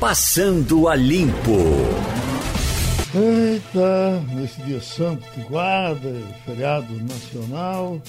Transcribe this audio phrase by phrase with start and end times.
[0.00, 1.58] Passando a Limpo.
[3.14, 6.10] Eita, nesse dia santo de guarda,
[6.46, 8.00] feriado nacional,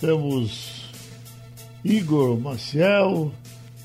[0.00, 0.90] temos
[1.84, 3.32] Igor Maciel,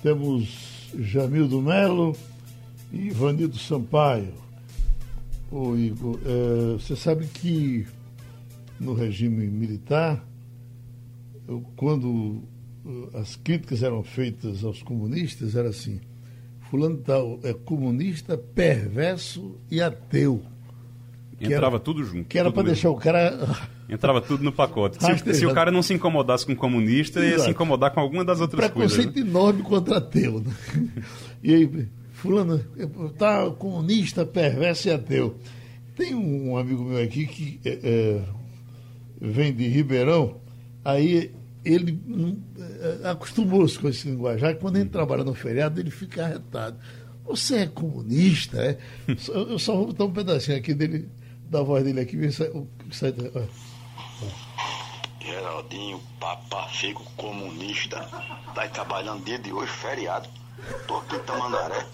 [0.01, 2.17] temos Jamildo Melo
[2.91, 4.33] e Ivanildo Sampaio.
[5.51, 7.85] Ô Igor, é, você sabe que
[8.79, 10.25] no regime militar,
[11.75, 12.07] quando
[12.83, 16.01] uh, as críticas eram feitas aos comunistas, era assim,
[16.69, 20.41] fulano tal é comunista, perverso e ateu.
[21.39, 22.25] Entrava era, tudo junto.
[22.27, 23.37] Que era para deixar o cara.
[23.87, 24.97] Entrava tudo no pacote.
[24.99, 27.33] Se, se, o cara não se incomodasse com comunista, Exato.
[27.33, 29.13] ia se incomodar com alguma das outras Preconceito coisas.
[29.13, 29.31] Preconceito né?
[29.31, 30.39] enorme contra ateu.
[30.39, 31.03] Né?
[31.43, 32.57] E aí, fulano,
[33.19, 35.35] tá comunista, perverso e ateu.
[35.95, 38.21] Tem um amigo meu aqui que é, é,
[39.21, 40.37] vem de Ribeirão,
[40.83, 41.31] aí
[41.65, 41.99] ele
[43.03, 46.77] é, acostumou-se com esse linguajar, e quando ele trabalha no feriado, ele fica arretado.
[47.25, 48.77] Você é comunista, é?
[49.33, 51.09] Eu só vou botar um pedacinho aqui dele,
[51.49, 52.49] da voz dele aqui, ver se
[52.91, 53.13] sai.
[55.19, 57.99] Geraldinho, papa fico comunista.
[58.53, 60.29] Tá aí trabalhando dia de hoje, feriado.
[60.87, 61.85] Tô aqui em Tamandaré.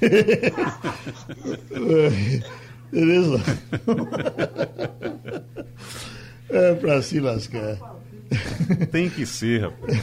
[2.92, 3.42] Beleza?
[6.48, 7.95] é pra se lascar.
[8.90, 9.96] Tem que ser, rapaz.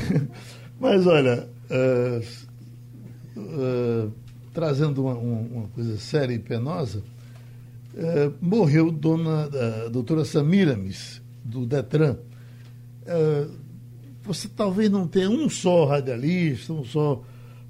[0.80, 4.12] Mas olha, uh, uh,
[4.54, 7.04] trazendo uma, uma, coisa séria e penosa,
[7.94, 9.50] uh, morreu dona,
[9.86, 12.18] a doutora Samiramis, do Detran.
[14.24, 17.22] você talvez não tenha um só radialista, um só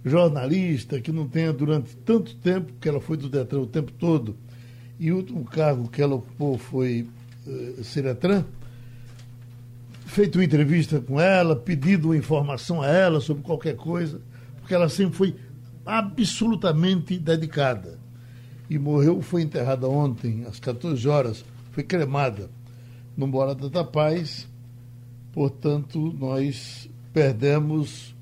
[0.05, 4.35] jornalista que não tenha durante tanto tempo, que ela foi do Detran o tempo todo,
[4.99, 7.07] e o último cargo que ela ocupou foi
[7.47, 8.43] uh, Ciretran,
[10.13, 14.21] feito uma entrevista com ela, pedido uma informação a ela sobre qualquer coisa,
[14.59, 15.35] porque ela sempre foi
[15.83, 17.99] absolutamente dedicada.
[18.69, 22.49] E morreu, foi enterrada ontem, às 14 horas, foi cremada
[23.17, 24.47] no Morada da Paz.
[25.31, 28.15] Portanto, nós perdemos,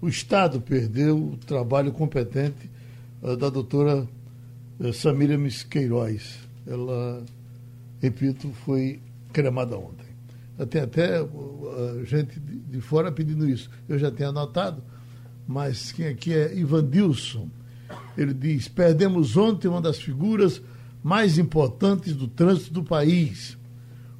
[0.00, 2.70] o Estado perdeu o trabalho competente
[3.22, 4.06] uh, da doutora
[4.78, 5.38] uh, Samira
[5.70, 6.38] Queiroz.
[6.66, 7.24] Ela,
[8.00, 9.00] repito, foi
[9.32, 10.09] cremada ontem.
[10.66, 13.70] Tem até uh, gente de fora pedindo isso.
[13.88, 14.82] Eu já tenho anotado,
[15.46, 17.48] mas quem aqui é Ivan Dilson.
[18.16, 20.62] Ele diz: perdemos ontem uma das figuras
[21.02, 23.56] mais importantes do trânsito do país.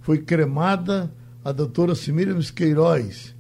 [0.01, 1.12] Foi cremada
[1.45, 3.34] a doutora Simílias Queiroz.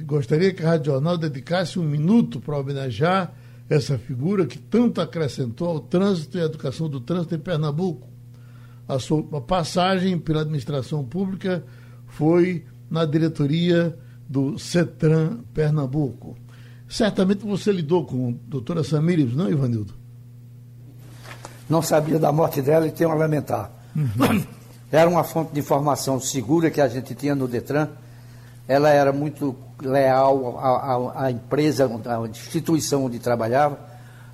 [0.00, 3.32] Gostaria que a Rádio Jornal dedicasse um minuto para homenagear
[3.68, 8.08] essa figura que tanto acrescentou ao trânsito e à educação do trânsito em Pernambuco.
[8.86, 11.64] A sua passagem pela administração pública
[12.16, 13.96] foi na diretoria
[14.28, 16.36] do CETRAN Pernambuco.
[16.88, 19.94] Certamente você lidou com a doutora Samires, não, Ivanildo?
[21.68, 23.70] Não sabia da morte dela e tenho a lamentar.
[23.96, 24.44] Uhum.
[24.92, 27.88] Era uma fonte de informação segura que a gente tinha no Detran.
[28.68, 33.78] Ela era muito leal à, à, à empresa, à instituição onde trabalhava,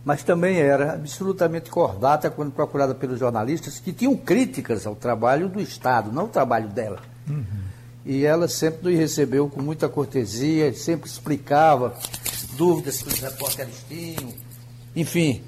[0.04, 5.60] mas também era absolutamente cordata quando procurada pelos jornalistas que tinham críticas ao trabalho do
[5.60, 7.00] Estado, não ao trabalho dela.
[7.28, 7.69] Uhum
[8.04, 11.94] e ela sempre nos recebeu com muita cortesia, sempre explicava
[12.56, 14.32] dúvidas que os repórteres tinham,
[14.94, 15.42] enfim,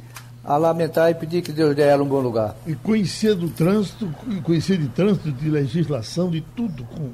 [0.45, 2.57] a lamentar e pedir que Deus dê ela um bom lugar.
[2.67, 4.13] E conhecia do trânsito,
[4.43, 6.85] conhecia de trânsito, de legislação, de tudo.
[6.85, 7.11] Com...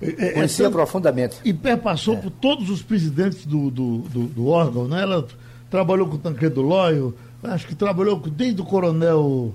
[0.00, 1.36] É, é conhecia é, profundamente.
[1.44, 2.16] E perpassou é.
[2.18, 5.02] por todos os presidentes do, do, do, do, órgão, né?
[5.02, 5.26] Ela
[5.70, 9.54] trabalhou com o Tancredo Lóio, acho que trabalhou desde o coronel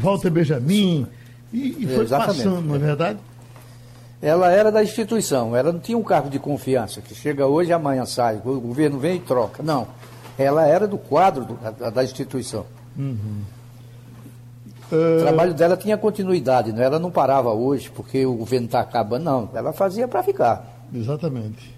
[0.00, 1.06] Walter Benjamin,
[1.52, 2.44] e, e foi Exatamente.
[2.44, 3.18] passando, não é verdade?
[4.20, 7.72] Ela era da instituição, ela não tinha um cargo de confiança, que chega hoje e
[7.72, 9.62] amanhã sai, o governo vem e troca.
[9.62, 9.86] Não.
[10.36, 12.66] Ela era do quadro do, da, da, instituição.
[12.96, 13.42] Uhum.
[14.90, 16.82] O trabalho dela tinha continuidade, não?
[16.82, 19.50] ela não parava hoje porque o governo está acabando, não.
[19.54, 20.64] Ela fazia para ficar.
[20.92, 21.76] Exatamente.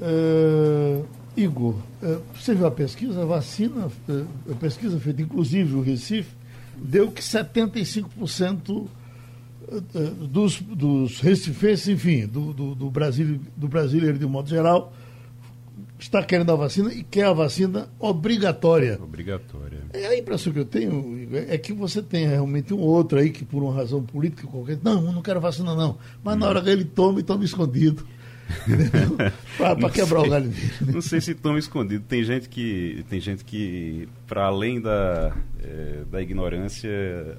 [0.00, 1.04] Uh,
[1.36, 3.22] Igor, uh, você viu a pesquisa?
[3.22, 6.34] A vacina, uh, a pesquisa feita inclusive no Recife,
[6.76, 8.86] deu que 75%
[10.28, 14.92] dos, dos recifenses, enfim, do, do, do, Brasil, do brasileiro de um modo geral,
[15.98, 18.98] está querendo a vacina e quer a vacina obrigatória.
[19.02, 19.78] Obrigatória.
[19.92, 23.44] É a impressão que eu tenho é que você tem realmente um outro aí que
[23.44, 25.98] por uma razão política qualquer, não, não quero vacina não.
[26.22, 28.06] Mas na hora que ele toma, ele toma escondido.
[29.58, 30.92] para quebrar sei, o galho dele.
[30.92, 32.04] Não sei se toma escondido.
[32.06, 36.90] Tem gente que, tem gente que para além da, é, da ignorância,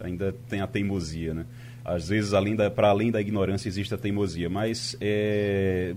[0.02, 1.46] ainda tem a teimosia, né?
[1.88, 2.34] Às vezes,
[2.76, 4.50] para além da ignorância, existe a teimosia.
[4.50, 5.96] Mas é,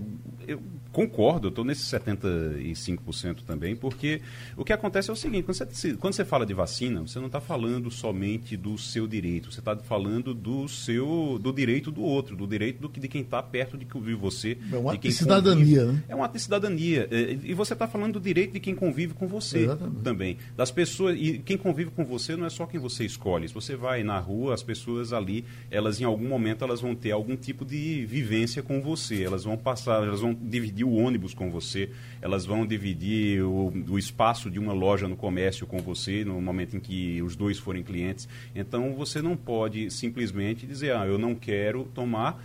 [0.51, 0.61] eu
[0.91, 4.21] concordo, eu estou nesse 75% também, porque
[4.57, 7.27] o que acontece é o seguinte, quando você, quando você fala de vacina, você não
[7.27, 12.35] está falando somente do seu direito, você está falando do seu do direito do outro,
[12.35, 14.57] do direito do, de quem está perto de você.
[14.71, 16.03] É um ato de cidadania, né?
[16.07, 17.07] É um ato de cidadania.
[17.11, 20.01] É, e você está falando do direito de quem convive com você Exatamente.
[20.01, 20.37] também.
[20.55, 23.47] Das pessoas, e quem convive com você não é só quem você escolhe.
[23.47, 27.11] Se você vai na rua, as pessoas ali, elas em algum momento elas vão ter
[27.11, 29.23] algum tipo de vivência com você.
[29.23, 31.89] Elas vão passar, elas vão dividir o ônibus com você,
[32.21, 36.75] elas vão dividir o, o espaço de uma loja no comércio com você no momento
[36.75, 38.27] em que os dois forem clientes.
[38.55, 42.43] Então você não pode simplesmente dizer, ah, eu não quero tomar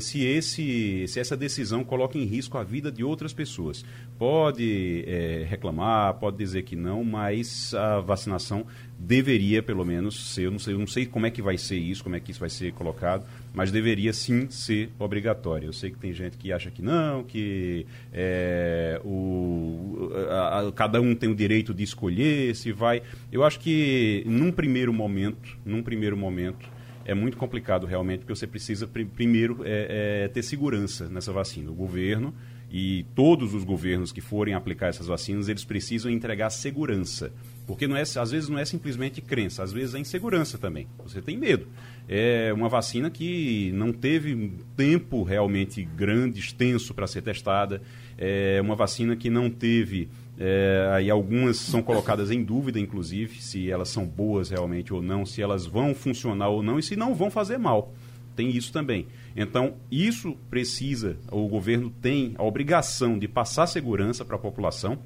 [0.00, 3.84] se, esse, se essa decisão coloca em risco a vida de outras pessoas.
[4.18, 8.64] Pode é, reclamar, pode dizer que não, mas a vacinação
[8.98, 10.46] deveria, pelo menos, ser.
[10.46, 12.30] Eu não, sei, eu não sei como é que vai ser isso, como é que
[12.30, 15.66] isso vai ser colocado, mas deveria sim ser obrigatória.
[15.66, 21.00] Eu sei que tem gente que acha que não, que é, o, a, a, cada
[21.00, 23.02] um tem o direito de escolher se vai.
[23.32, 26.68] Eu acho que num primeiro momento, num primeiro momento,
[27.04, 31.70] é muito complicado realmente, porque você precisa pr primeiro é, é, ter segurança nessa vacina.
[31.70, 32.34] O governo
[32.76, 37.30] e todos os governos que forem aplicar essas vacinas, eles precisam entregar segurança.
[37.66, 40.88] Porque não é, às vezes não é simplesmente crença, às vezes é insegurança também.
[41.04, 41.68] Você tem medo.
[42.08, 47.80] É uma vacina que não teve tempo realmente grande, extenso para ser testada.
[48.18, 53.70] É uma vacina que não teve é, aí algumas são colocadas em dúvida, inclusive, se
[53.70, 57.14] elas são boas realmente ou não, se elas vão funcionar ou não e se não
[57.14, 57.92] vão fazer mal.
[58.34, 59.06] Tem isso também.
[59.36, 64.98] Então, isso precisa, o governo tem a obrigação de passar segurança para a população,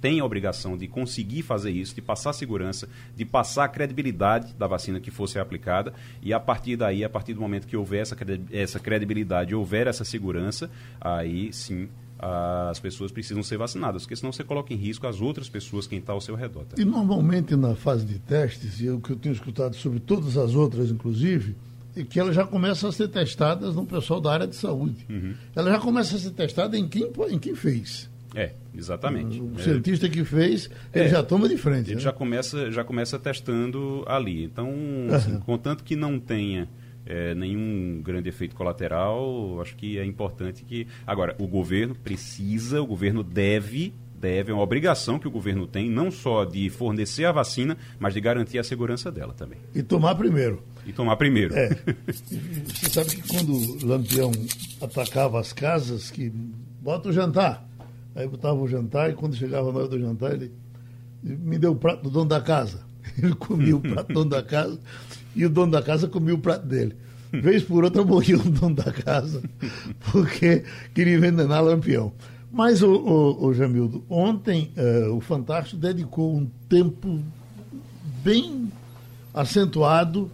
[0.00, 4.68] tem a obrigação de conseguir fazer isso, de passar segurança, de passar a credibilidade da
[4.68, 5.92] vacina que fosse aplicada,
[6.22, 8.06] e a partir daí, a partir do momento que houver
[8.52, 10.70] essa credibilidade, houver essa segurança,
[11.00, 11.88] aí sim
[12.18, 15.98] as pessoas precisam ser vacinadas, porque senão você coloca em risco as outras pessoas, quem
[15.98, 16.64] está ao seu redor.
[16.76, 20.36] E normalmente na fase de testes, e é o que eu tenho escutado sobre todas
[20.36, 21.54] as outras, inclusive,
[21.96, 25.06] é que elas já começam a ser testadas no pessoal da área de saúde.
[25.08, 25.34] Uhum.
[25.54, 28.08] Ela já começa a ser testada em quem, em quem fez.
[28.34, 29.40] É, exatamente.
[29.40, 31.88] O, cientista que fez, ele é, já toma de frente.
[31.88, 32.00] Ele né?
[32.00, 34.44] já, começa, já começa testando ali.
[34.44, 34.72] Então,
[35.12, 36.68] assim, contanto que não tenha
[37.08, 40.86] é, nenhum grande efeito colateral, acho que é importante que.
[41.06, 45.88] Agora, o governo precisa, o governo deve deve, é uma obrigação que o governo tem,
[45.88, 49.58] não só de fornecer a vacina, mas de garantir a segurança dela também.
[49.72, 50.60] E tomar primeiro.
[50.84, 51.54] E tomar primeiro.
[51.56, 51.68] É.
[52.66, 54.32] Você sabe que quando o Lampião
[54.80, 56.30] atacava as casas, que
[56.80, 57.64] bota o jantar.
[58.14, 60.52] Aí botava o jantar e quando chegava na hora do jantar, ele
[61.22, 62.87] me deu o prato do dono da casa.
[63.22, 64.78] Ele comia o prato do dono da casa
[65.34, 66.96] e o dono da casa comia o prato dele.
[67.32, 69.42] Vez por outra morria o dono da casa,
[70.10, 72.12] porque queria envenenar Lampião.
[72.50, 77.20] Mas, o, o, o Jamildo, ontem uh, o Fantástico dedicou um tempo
[78.24, 78.72] bem
[79.34, 80.30] acentuado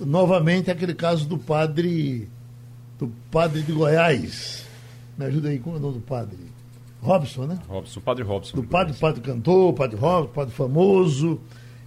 [0.00, 2.28] novamente àquele caso do padre
[2.98, 4.66] do padre de Goiás.
[5.16, 6.38] Me ajuda aí, como é o nome do padre?
[7.00, 7.58] Robson, né?
[7.68, 8.56] Robson, padre Robson.
[8.56, 11.40] Do padre, padre cantor, padre Robson, padre famoso.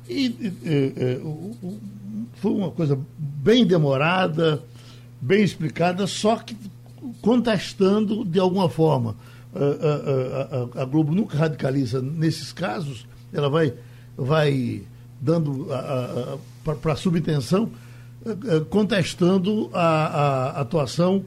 [0.08, 1.80] E, e, e o,
[2.36, 4.62] foi uma coisa bem demorada,
[5.20, 6.56] bem explicada, só que
[7.22, 9.16] contestando de alguma forma.
[9.56, 13.74] A, a, a, Globo nunca radicaliza nesses casos, ela vai,
[14.18, 14.84] vai
[15.20, 15.68] dando
[16.82, 17.72] para a subtenção,
[18.70, 21.24] contestando a, atuação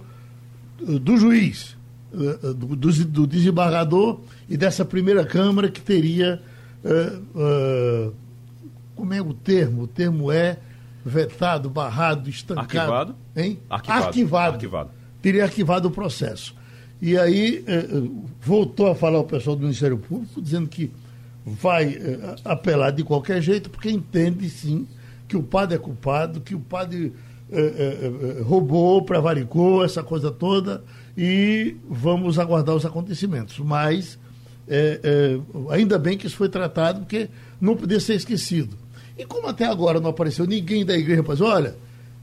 [0.79, 1.77] do juiz,
[2.13, 6.41] do, do, desembargador e dessa primeira Câmara que teria.
[8.99, 9.83] Como é o termo?
[9.83, 10.59] O termo é
[11.07, 12.67] vetado, barrado, estancado.
[12.67, 13.17] Arquivado?
[13.37, 13.59] Hein?
[13.71, 14.07] Arquivado.
[14.07, 14.55] Arquivado.
[14.55, 14.91] arquivado.
[15.23, 16.53] Teria arquivado o processo.
[17.01, 20.91] E aí eh, eh, voltou a falar o pessoal do Ministério Público, dizendo que
[21.47, 24.85] vai eh, apelar de qualquer jeito, porque entende sim
[25.29, 27.13] que o padre é culpado, que o padre
[28.45, 30.85] roubou, prevaricou, essa coisa toda,
[31.17, 33.59] e vamos aguardar os acontecimentos.
[33.59, 34.19] Mas
[35.71, 37.29] ainda bem que isso foi tratado, porque
[37.59, 38.77] não podia ser esquecido.
[39.19, 41.75] E como até agora não apareceu ninguém da igreja dizer, olha,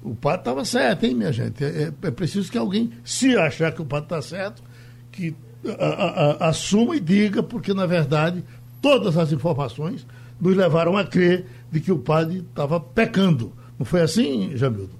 [0.01, 1.63] o padre estava certo, hein, minha gente?
[1.63, 4.63] É, é, preciso que alguém, se achar que o padre está certo,
[5.11, 5.35] que
[5.77, 8.43] a, a, a, assuma e diga, porque na verdade
[8.81, 10.05] todas as informações
[10.39, 13.51] nos levaram a crer de que o padre estava pecando.
[13.77, 14.93] Não foi assim, Jamildo?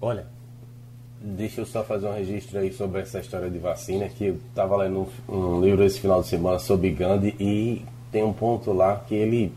[0.00, 0.26] Olha,
[1.20, 4.76] deixa eu só fazer um registro aí sobre essa história de vacina, que eu estava
[4.76, 8.96] lendo um, um livro esse final de semana sobre Gandhi e tem um ponto lá
[8.96, 9.52] que ele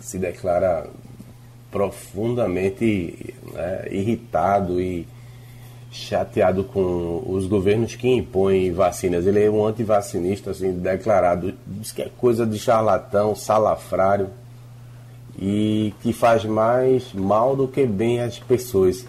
[0.00, 0.86] se declara
[1.70, 5.06] profundamente né, irritado e
[5.92, 9.26] chateado com os governos que impõem vacinas.
[9.26, 11.54] Ele é um antivacinista, assim, declarado.
[11.66, 14.28] Diz que é coisa de charlatão, salafrário
[15.38, 19.04] e que faz mais mal do que bem às pessoas.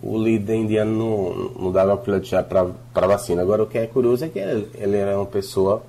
[0.00, 3.42] O líder indiano não, não dava chá para vacina.
[3.42, 5.82] Agora, o que é curioso é que ele, ele era uma pessoa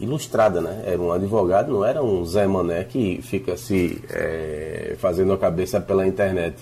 [0.00, 0.82] ilustrada, né?
[0.86, 5.80] Era um advogado, não era um Zé Mané que fica se é, fazendo a cabeça
[5.80, 6.56] pela internet.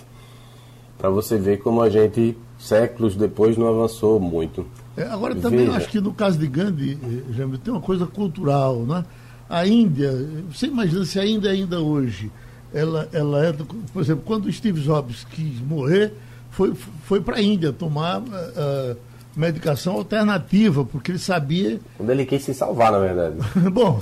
[0.97, 4.65] Para você ver como a gente, séculos depois, não avançou muito.
[4.95, 5.77] É, agora, também Veja.
[5.77, 9.03] acho que no caso de Gandhi, eh, Jamil, tem uma coisa cultural, né?
[9.49, 10.11] A Índia,
[10.49, 12.31] você imagina se a Índia ainda hoje,
[12.73, 13.53] ela, ela é,
[13.93, 16.13] por exemplo, quando o Steve Jobs quis morrer,
[16.49, 18.97] foi, foi para a Índia tomar uh,
[19.35, 21.79] medicação alternativa, porque ele sabia.
[21.97, 23.35] Quando ele quis se salvar, na verdade.
[23.71, 24.01] Bom,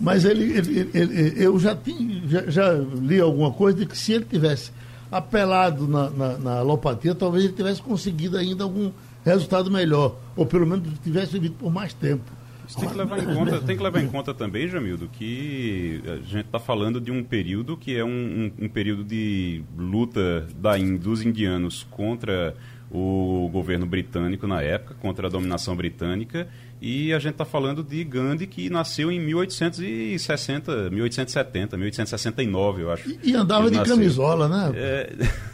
[0.00, 4.12] mas ele, ele, ele, eu já, tinha, já, já, li alguma coisa de que se
[4.12, 4.70] ele tivesse
[5.10, 8.92] apelado na, na, na, alopatia, talvez ele tivesse conseguido ainda algum
[9.24, 12.30] resultado melhor, ou pelo menos tivesse vivido por mais tempo.
[12.78, 16.46] tem que levar em conta, tem que levar em conta também, Jamildo, que a gente
[16.46, 21.22] está falando de um período que é um, um, um período de luta da, dos
[21.22, 22.54] indianos contra
[22.90, 26.48] o governo britânico na época, contra a dominação britânica,
[26.82, 33.10] e a gente está falando de Gandhi, que nasceu em 1860, 1870, 1869, eu acho.
[33.10, 33.96] E, e andava de nasceu.
[33.96, 34.72] camisola, né?
[34.74, 35.12] É,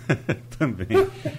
[0.57, 0.87] também.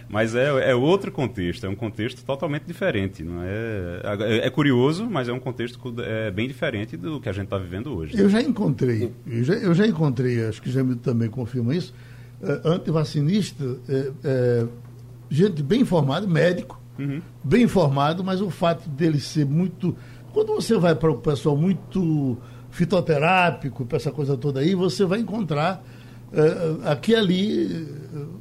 [0.10, 3.24] Mas é, é outro contexto, é um contexto totalmente diferente.
[3.24, 7.34] Não é, é, é curioso, mas é um contexto é, bem diferente do que a
[7.34, 8.20] gente está vivendo hoje.
[8.20, 11.94] Eu já encontrei, eu já, eu já encontrei, acho que Jamil também confirma isso,
[12.42, 13.64] uh, antivacinista.
[13.64, 14.87] Uh, uh,
[15.30, 17.22] gente bem informada, médico, uhum.
[17.44, 19.96] bem informado, mas o fato dele ser muito.
[20.34, 22.38] Quando você vai para o pessoal muito
[22.70, 25.84] fitoterápico, para essa coisa toda aí, você vai encontrar
[26.32, 27.88] uh, aqui e ali.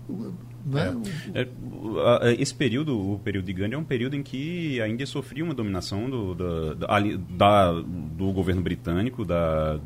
[0.09, 0.35] Uh,
[0.66, 1.00] né?
[1.33, 1.49] É,
[2.23, 5.45] é, esse período, o período de Gandhi, é um período em que a Índia sofria
[5.45, 6.99] uma dominação do, da,
[7.31, 9.78] da, do governo britânico, da,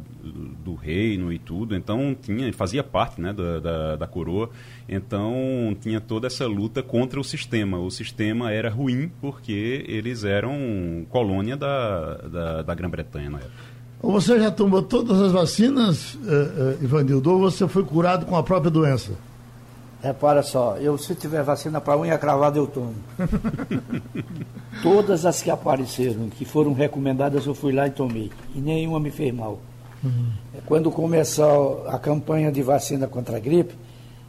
[0.64, 4.48] do reino e tudo, então tinha, fazia parte né, da, da, da, coroa,
[4.92, 7.78] então tinha toda essa luta contra o sistema.
[7.78, 13.70] O sistema era ruim porque eles eram colônia da, da, da Grã-Bretanha na época.
[14.02, 18.42] Você já tomou todas as vacinas, eh, eh, Ivanildo, ou você foi curado com a
[18.42, 19.12] própria doença?
[20.02, 22.94] Repara só, eu se tiver vacina para unha cravada eu tomo.
[24.82, 28.30] Todas as que apareceram, que foram recomendadas, eu fui lá e tomei.
[28.54, 29.60] E nenhuma me fez mal.
[30.02, 30.30] Uhum.
[30.64, 33.74] Quando começou a campanha de vacina contra a gripe,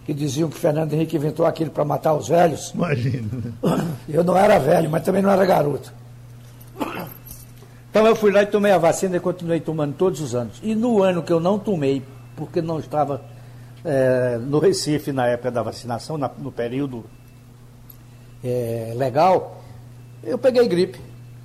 [0.06, 2.72] que diziam que Fernando Henrique inventou aquilo para matar os velhos.
[2.74, 3.30] Imagina.
[4.10, 5.94] Eu não era velho, mas também não era garoto.
[7.90, 10.60] Então eu fui lá e tomei a vacina e continuei tomando todos os anos.
[10.64, 12.02] E no ano que eu não tomei,
[12.38, 13.22] porque não estava
[13.84, 17.04] é, no Recife na época da vacinação, na, no período
[18.42, 19.62] é, legal,
[20.24, 21.00] eu peguei gripe.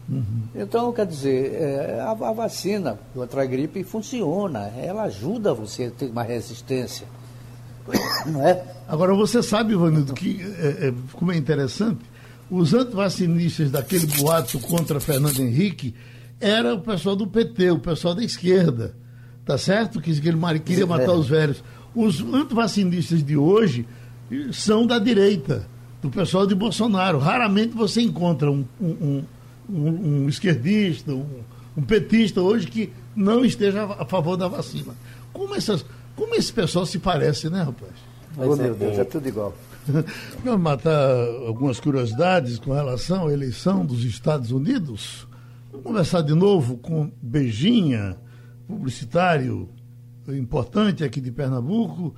[0.08, 0.42] Uhum.
[0.54, 5.90] Então, quer dizer, é, a, a, vacina contra a gripe funciona, ela ajuda você a
[5.90, 7.08] ter uma resistência.
[8.26, 8.62] Não é?
[8.88, 12.00] Agora, você sabe, Ivanildo, que é, é, como é interessante,
[12.50, 15.94] os antivacinistas daquele boato contra Fernando Henrique
[16.40, 18.94] era o pessoal do PT, o pessoal da esquerda,
[19.44, 20.00] tá certo?
[20.00, 21.62] Que, ele queria matar os velhos.
[21.94, 23.86] Os antivacinistas de hoje
[24.52, 25.66] são da direita,
[26.00, 27.18] do pessoal de Bolsonaro.
[27.18, 29.22] Raramente você encontra um, um,
[29.68, 34.94] um, um esquerdista, um, petista hoje que não esteja a favor da vacina.
[35.32, 35.84] Como, essas,
[36.16, 37.92] como esse pessoal se parece, né, rapaz?
[38.36, 39.56] oh, meu Deus, é tudo igual.
[40.42, 41.14] Vamos matar
[41.46, 45.28] algumas curiosidades com relação à eleição dos Estados Unidos.
[45.70, 48.16] Vamos conversar de novo com Beijinha,
[48.66, 49.68] publicitário
[50.34, 52.14] importante aqui de Pernambuco,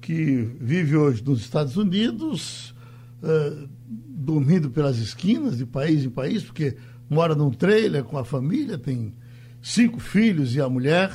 [0.00, 2.74] que vive hoje nos Estados Unidos,
[3.22, 6.76] uh, dormindo pelas esquinas de país em país, porque
[7.10, 9.12] mora num trailer com a família, tem
[9.60, 11.10] cinco filhos e a mulher,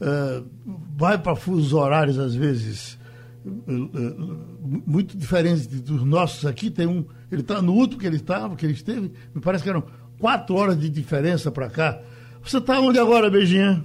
[0.00, 0.48] uh,
[0.96, 2.98] vai para fusos horários, às vezes,
[3.44, 6.70] uh, muito diferentes dos nossos aqui.
[6.70, 9.70] Tem um, ele está no último que ele estava, que ele esteve, me parece que
[9.70, 9.84] eram
[10.18, 12.00] quatro horas de diferença para cá.
[12.42, 13.84] Você está onde agora, Beijinha?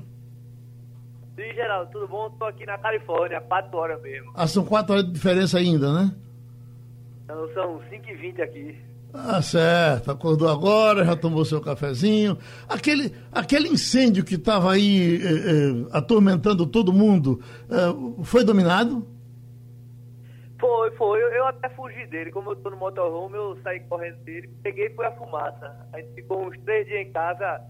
[1.35, 2.27] Sim, Geraldo, tudo bom?
[2.27, 4.33] Estou aqui na Califórnia, 4 horas mesmo.
[4.35, 6.13] Ah, são 4 horas de diferença ainda, né?
[7.23, 8.77] Então, são 5h20 aqui.
[9.13, 10.11] Ah, certo.
[10.11, 12.37] Acordou agora, já tomou seu cafezinho.
[12.67, 19.07] Aquele, aquele incêndio que estava aí eh, eh, atormentando todo mundo, eh, foi dominado?
[20.59, 21.23] Foi, foi.
[21.23, 22.31] Eu, eu, até fugi dele.
[22.31, 25.87] Como eu estou no motorhome, eu saí correndo dele, peguei e foi a fumaça.
[25.91, 27.61] A gente ficou uns três dias em casa,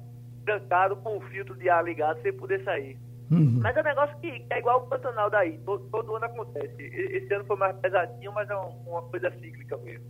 [0.45, 2.97] trancado com o filtro de ar ligado, sem poder sair.
[3.31, 3.59] Uhum.
[3.61, 6.81] Mas é um negócio que, que, é igual o Pantanal daí, todo, todo, ano acontece.
[6.81, 10.05] Esse ano foi mais pesadinho, mas é uma coisa cíclica mesmo.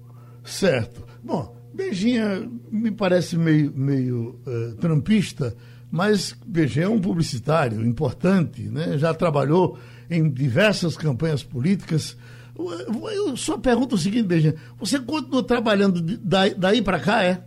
[0.49, 1.05] Certo.
[1.23, 5.55] Bom, Beijinha me parece meio, meio uh, trampista,
[5.91, 8.97] mas Beijinha é um publicitário importante, né?
[8.97, 9.77] já trabalhou
[10.09, 12.17] em diversas campanhas políticas.
[12.57, 17.43] Eu, só pergunto o seguinte, Beijinha, você continua trabalhando daí, daí para cá, é?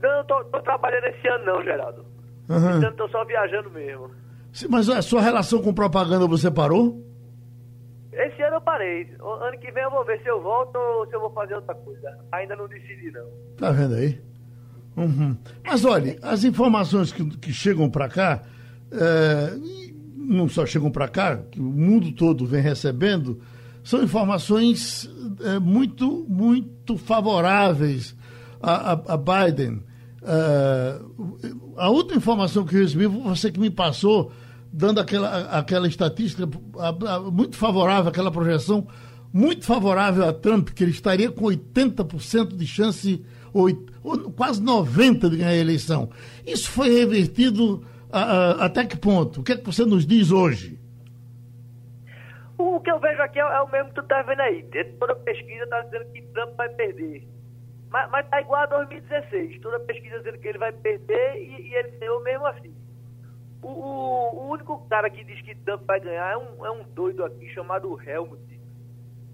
[0.00, 2.04] Não, tô, tô trabalhando esse ano não, Geraldo.
[2.48, 2.78] Uhum.
[2.78, 4.10] Então tô só viajando mesmo.
[4.68, 7.09] Mas a sua relação com propaganda você parou?
[8.12, 9.08] Esse ano eu parei.
[9.20, 11.74] Ano que vem eu vou ver se eu volto ou se eu vou fazer outra
[11.74, 12.18] coisa.
[12.32, 13.26] Ainda não decidi, não.
[13.56, 14.20] Tá vendo aí?
[14.96, 15.36] Uhum.
[15.64, 18.42] Mas olha, as informações que, que chegam para cá,
[18.90, 19.56] é,
[20.16, 23.40] não só chegam para cá, que o mundo todo vem recebendo,
[23.84, 25.08] são informações
[25.42, 28.16] é, muito, muito favoráveis
[28.60, 29.82] a, a, a Biden.
[30.22, 31.00] É,
[31.76, 34.32] a última informação que eu recebi você que me passou
[34.72, 36.46] dando aquela, aquela estatística
[37.32, 38.86] muito favorável, aquela projeção
[39.32, 43.68] muito favorável a Trump, que ele estaria com 80% de chance, ou,
[44.02, 46.10] ou, quase 90% de ganhar a eleição.
[46.46, 49.40] Isso foi revertido a, a, até que ponto?
[49.40, 50.78] O que é que você nos diz hoje?
[52.58, 54.64] O que eu vejo aqui é, é o mesmo que tu está vendo aí.
[54.98, 57.26] Toda pesquisa está dizendo que Trump vai perder.
[57.88, 59.60] Mas, mas tá igual a 2016.
[59.60, 62.74] Toda pesquisa dizendo que ele vai perder e, e ele ganhou mesmo assim.
[63.62, 67.24] O, o, único cara que diz que Trump vai ganhar é um, é um doido
[67.24, 68.60] aqui chamado Helmut.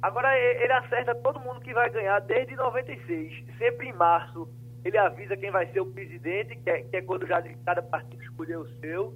[0.02, 3.44] Agora ele acerta todo mundo que vai ganhar desde 96.
[3.58, 4.48] Sempre em março
[4.84, 8.22] ele avisa quem vai ser o presidente, que é, que é quando já cada partido
[8.22, 9.14] escolheu o seu.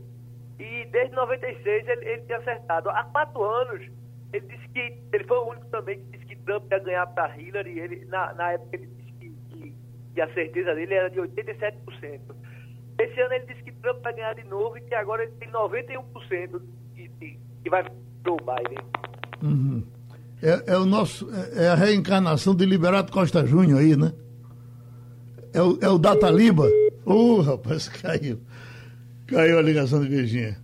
[0.58, 2.90] E desde 96 ele, ele tem acertado.
[2.90, 3.88] Há quatro anos
[4.32, 7.36] ele disse que ele foi o único também que disse que Trump ia ganhar para
[7.36, 7.78] Hillary.
[7.78, 9.74] Ele, na, na época ele disse que, que,
[10.14, 12.20] que a certeza dele era de 87%.
[12.98, 15.50] Esse ano ele disse que Trump vai ganhar de novo e que agora ele tem
[15.50, 16.60] 91%
[16.94, 17.84] de, de, que vai
[18.22, 18.78] pro Biden.
[19.42, 19.82] Uhum.
[20.42, 24.12] É, é, o nosso, é, é a reencarnação de Liberato Costa Júnior aí, né?
[25.52, 26.66] É o, é o Dataliba.
[27.04, 28.40] Ô, oh, rapaz, caiu.
[29.26, 30.58] Caiu a ligação de Virgínia.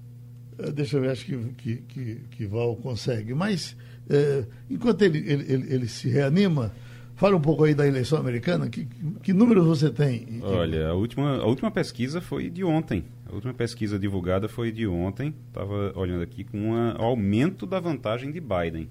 [0.58, 3.34] É, deixa eu ver, acho que, que, que, que Val consegue.
[3.34, 3.76] Mas,
[4.08, 6.72] é, enquanto ele, ele, ele, ele se reanima,
[7.16, 8.68] Fala um pouco aí da eleição americana.
[8.68, 8.86] Que,
[9.22, 10.38] que números você tem?
[10.42, 13.04] Olha, a última, a última pesquisa foi de ontem.
[13.26, 15.34] A última pesquisa divulgada foi de ontem.
[15.48, 18.88] Estava olhando aqui com um aumento da vantagem de Biden.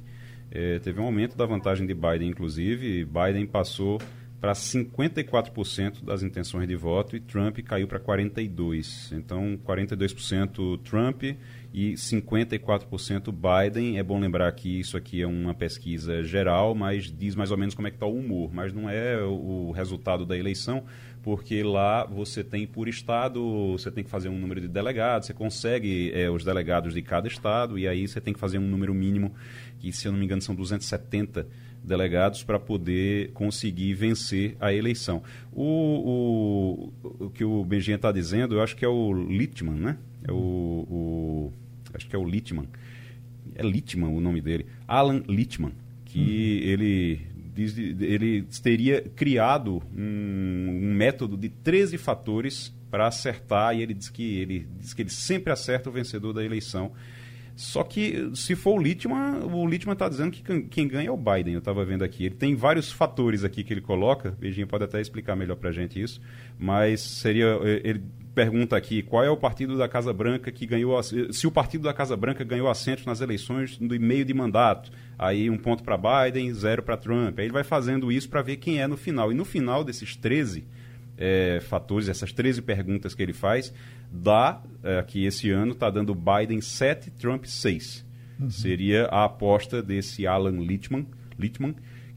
[0.52, 3.06] É, teve um aumento da vantagem de Biden, inclusive.
[3.06, 4.02] Biden passou
[4.42, 9.14] para 54% das intenções de voto e Trump caiu para 42%.
[9.14, 11.24] Então, 42% Trump
[11.76, 14.00] e 54% Biden.
[14.00, 17.76] É bom lembrar que isso aqui é uma pesquisa geral, mas diz mais ou menos
[17.76, 20.86] como é que está o humor, mas não é o resultado da eleição,
[21.22, 25.34] porque lá você tem por estado, você tem que fazer um número de delegados, você
[25.34, 28.94] consegue é, os delegados de cada estado e aí você tem que fazer um número
[28.94, 29.34] mínimo,
[29.78, 31.46] que se eu não me engano são 270
[31.84, 35.22] delegados para poder conseguir vencer a eleição.
[35.52, 39.98] O, o, o que o Benjinha está dizendo, eu acho que é o Littman, né?
[40.28, 41.54] É o, o
[41.96, 42.68] acho que é o Littman,
[43.56, 45.74] é Littman o nome dele, Alan Littman,
[46.06, 46.70] que hum.
[46.70, 47.22] ele
[47.56, 54.10] diz, ele teria criado um, um, método de 13 fatores para acertar e ele diz
[54.10, 56.92] que ele diz que ele sempre acerta o vencedor da eleição.
[57.56, 61.16] Só que se for o Littman, o Littman está dizendo que quem ganha é o
[61.16, 61.54] Biden.
[61.54, 62.26] Eu estava vendo aqui.
[62.26, 64.32] Ele tem vários fatores aqui que ele coloca.
[64.32, 66.20] Beijinho pode até explicar melhor para a gente isso.
[66.60, 68.04] Mas seria ele
[68.36, 71.94] pergunta aqui qual é o partido da Casa Branca que ganhou se o partido da
[71.94, 76.54] Casa Branca ganhou assentos nas eleições do meio de mandato aí um ponto para Biden
[76.54, 79.36] zero para Trump aí ele vai fazendo isso para ver quem é no final e
[79.36, 80.66] no final desses 13
[81.18, 83.74] é, fatores essas 13 perguntas que ele faz
[84.12, 88.06] dá é, que esse ano está dando Biden 7 Trump 6
[88.40, 88.50] uhum.
[88.50, 91.08] seria a aposta desse Alan Littman
[91.40, 91.76] Littman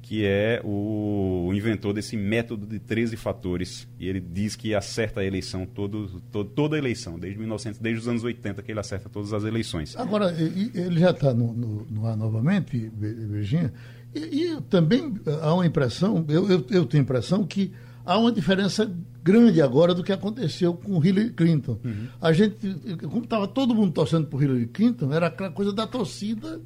[0.08, 3.86] que é o, inventor desse método de 13 fatores.
[4.00, 8.00] E ele diz que acerta a eleição, todo, todo, toda a eleição, desde 1900, desde
[8.00, 9.94] os anos 80 que ele acerta todas as eleições.
[9.96, 13.70] Agora, ele já está no, no, no, ar novamente, Virginia,
[14.14, 17.70] e, e, também há uma impressão, eu, eu, eu tenho a impressão que
[18.08, 18.90] há uma diferença
[19.22, 21.78] grande agora do que aconteceu com Hillary Clinton.
[21.84, 22.06] Uhum.
[22.18, 22.56] A gente,
[23.02, 26.58] como estava todo mundo torcendo por Hillary Clinton, era aquela coisa da torcida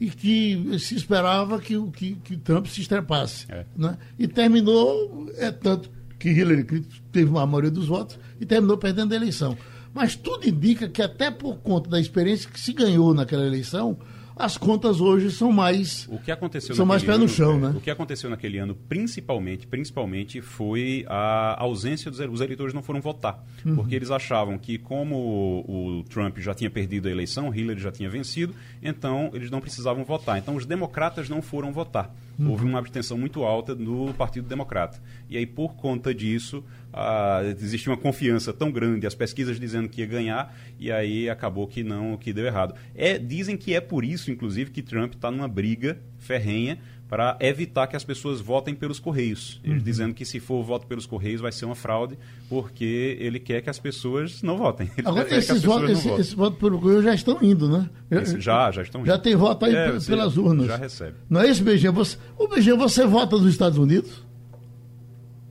[0.00, 3.46] e que se esperava que, que, que Trump se estrepasse.
[3.48, 3.66] É.
[3.76, 3.98] Né?
[4.16, 9.12] E terminou, é tanto que Hillary Clinton teve uma maioria dos votos e terminou perdendo
[9.12, 9.58] a eleição.
[9.92, 13.98] Mas tudo indica que até por conta da experiência que se ganhou naquela eleição,
[14.36, 17.72] as contas hoje são mais o que aconteceu são mais pé no chão, né?
[17.76, 23.00] O que aconteceu naquele ano, principalmente, principalmente foi a ausência dos os eleitores não foram
[23.00, 23.76] votar, uhum.
[23.76, 27.92] porque eles achavam que como o, o, Trump já tinha perdido a eleição, Hillary já
[27.92, 30.38] tinha vencido, então eles não precisavam votar.
[30.38, 32.14] Então os democratas não foram votar.
[32.38, 32.50] Uhum.
[32.50, 35.00] Houve uma abstenção muito alta no Partido Democrata.
[35.28, 40.00] E aí, por conta disso, ah, existia uma confiança tão grande, as pesquisas dizendo que
[40.00, 42.74] ia ganhar, e aí acabou que não, que deu errado.
[42.94, 46.78] É, dizem que é por isso, inclusive, que Trump está numa briga ferrenha
[47.14, 49.60] para evitar que as pessoas votem pelos Correios.
[49.62, 49.78] Ele uhum.
[49.78, 53.70] dizendo que se for voto pelos Correios vai ser uma fraude, porque ele quer que
[53.70, 54.90] as pessoas não votem.
[54.98, 57.88] Ele Agora, esses votos esse, esse voto pelo Correio já estão indo, né?
[58.10, 59.06] Esse, já, já estão indo.
[59.06, 60.66] Já tem voto aí é, pelas urnas.
[60.66, 61.16] Já recebe.
[61.30, 61.92] Não é isso, Beijinho?
[61.92, 64.26] Você, o Beijinho, você vota nos Estados Unidos?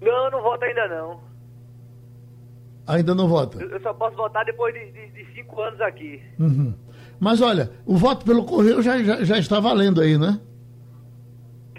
[0.02, 1.21] Não, não voto ainda não.
[2.86, 3.63] Ainda não vota?
[3.63, 6.21] Eu, só posso votar depois de, de, de cinco anos aqui.
[6.38, 6.73] Uhum.
[7.21, 10.41] Mas olha, o voto pelo Correio já, já, já está valendo aí, né?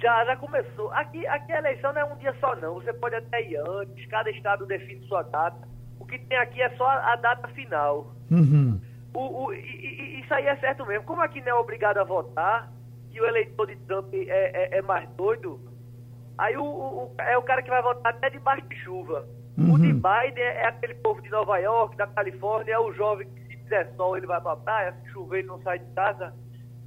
[0.04, 0.92] Já, já começou.
[0.92, 2.74] Aqui, aqui a eleição não é um dia só, não.
[2.74, 5.66] Você pode até ir antes, cada estado define sua data.
[5.98, 8.14] O que tem aqui é só a data final.
[8.30, 8.78] Uhum.
[9.14, 11.06] O, o, e, e, isso aí é certo mesmo.
[11.06, 12.70] Como aqui não é obrigado a votar,
[13.10, 15.58] e o eleitor de Trump é, é, é mais doido,
[16.36, 19.26] aí o, o, é o cara que vai votar até debaixo de chuva.
[19.56, 19.72] Uhum.
[19.72, 23.40] O de Biden é aquele povo de Nova York, da Califórnia, é o jovem que
[23.46, 26.34] se fizer sol ele vai pra praia, se chover ele não sai de casa.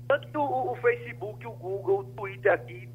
[0.08, 2.88] Tanto que o, o Facebook, o Google, o Twitter aqui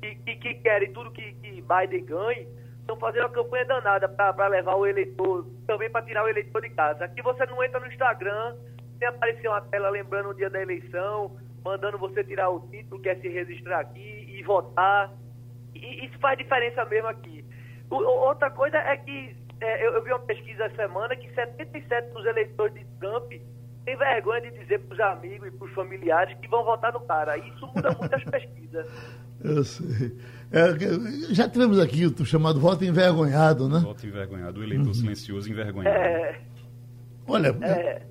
[0.00, 2.48] que, que, que querem tudo que, que Biden ganhe,
[2.80, 6.70] estão fazendo uma campanha danada para levar o eleitor, também para tirar o eleitor de
[6.70, 7.04] casa.
[7.04, 8.56] Aqui você não entra no Instagram,
[8.98, 13.16] tem aparecer uma tela lembrando o dia da eleição, mandando você tirar o título, quer
[13.20, 15.12] se registrar aqui e votar.
[15.74, 17.44] E isso faz diferença mesmo aqui.
[17.90, 22.12] O, outra coisa é que é, eu, eu, vi uma pesquisa essa semana que 77%
[22.12, 23.32] dos eleitores de Trump
[23.86, 27.00] têm vergonha de dizer para os amigos e para os familiares que vão votar no
[27.00, 27.38] cara.
[27.38, 28.86] Isso muda muitas pesquisas.
[29.42, 30.16] Eu sei.
[30.50, 33.80] É, já tivemos aqui o chamado voto envergonhado, né?
[33.80, 34.94] Voto envergonhado, o eleitor uhum.
[34.94, 35.96] silencioso envergonhado.
[35.96, 36.40] É.
[37.28, 38.02] Olha, é.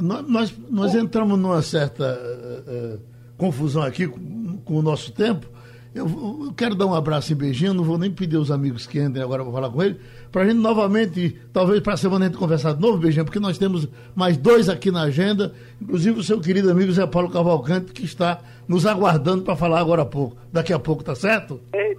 [0.00, 3.02] nós, nós entramos numa certa uh, uh,
[3.36, 5.46] confusão aqui com, com, o nosso tempo.
[5.94, 8.98] Eu, eu, quero dar um abraço e beijinho, não vou nem pedir os amigos que
[8.98, 10.00] entrem agora para falar com ele,
[10.30, 13.38] para a gente novamente, talvez para a semana a gente conversar de novo, beijinho, porque
[13.38, 17.92] nós temos mais dois aqui na agenda, inclusive o seu querido amigo Zé Paulo Cavalcante,
[17.92, 20.36] que está nos aguardando para falar agora há pouco.
[20.50, 21.60] Daqui a pouco, tá certo?
[21.74, 21.94] Ei,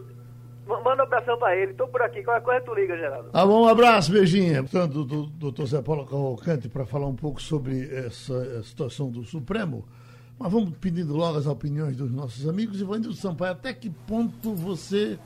[0.68, 1.72] manda um abração para ele.
[1.72, 2.24] Estou por aqui.
[2.24, 3.30] Qualquer coisa tu liga, Geraldo.
[3.30, 4.64] Tá bom, um abraço, beijinho.
[4.64, 9.86] Portanto, do doutor Zé Paulo Cavalcante para falar um pouco sobre essa situação do Supremo.
[10.38, 12.82] Mas vamos pedindo logo as opiniões dos nossos amigos.
[12.82, 15.18] Ivanildo Sampaio, até que ponto você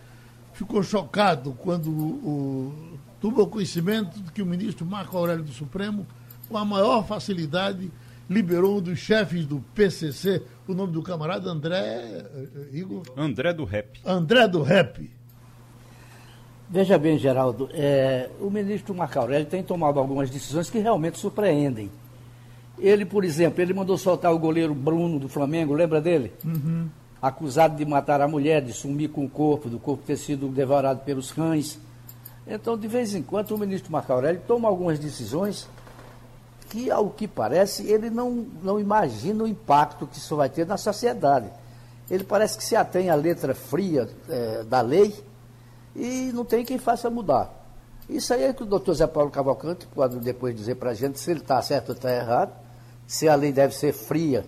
[0.53, 2.73] ficou chocado quando o,
[3.21, 6.05] tomou conhecimento de que o ministro Marco Aurélio do Supremo,
[6.49, 7.91] com a maior facilidade,
[8.29, 13.03] liberou um dos chefes do PCC, o nome do camarada André eh, Igor?
[13.15, 13.99] André do Rep.
[14.05, 15.09] André do Rep.
[16.69, 21.89] Veja bem, Geraldo, é, o ministro Marco Aurélio tem tomado algumas decisões que realmente surpreendem.
[22.79, 26.33] Ele, por exemplo, ele mandou soltar o goleiro Bruno do Flamengo, lembra dele?
[26.45, 26.87] Uhum.
[27.21, 31.01] Acusado de matar a mulher, de sumir com o corpo, do corpo ter sido devorado
[31.03, 31.79] pelos cães.
[32.45, 35.67] Então, de vez em quando, o ministro Marco Aurélio toma algumas decisões
[36.69, 40.77] que, ao que parece, ele não, não imagina o impacto que isso vai ter na
[40.77, 41.49] sociedade.
[42.09, 45.13] Ele parece que se atém à letra fria é, da lei
[45.95, 47.53] e não tem quem faça mudar.
[48.09, 51.19] Isso aí é que o doutor Zé Paulo Cavalcante pode depois dizer para a gente
[51.19, 52.53] se ele está certo ou está errado,
[53.07, 54.45] se a lei deve ser fria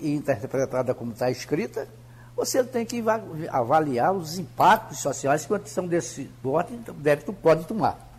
[0.00, 1.86] e interpretada como está escrita,
[2.34, 3.04] ou se ele tem que
[3.50, 8.10] avaliar os impactos sociais que uma decisão desse voto deve, pode tomar.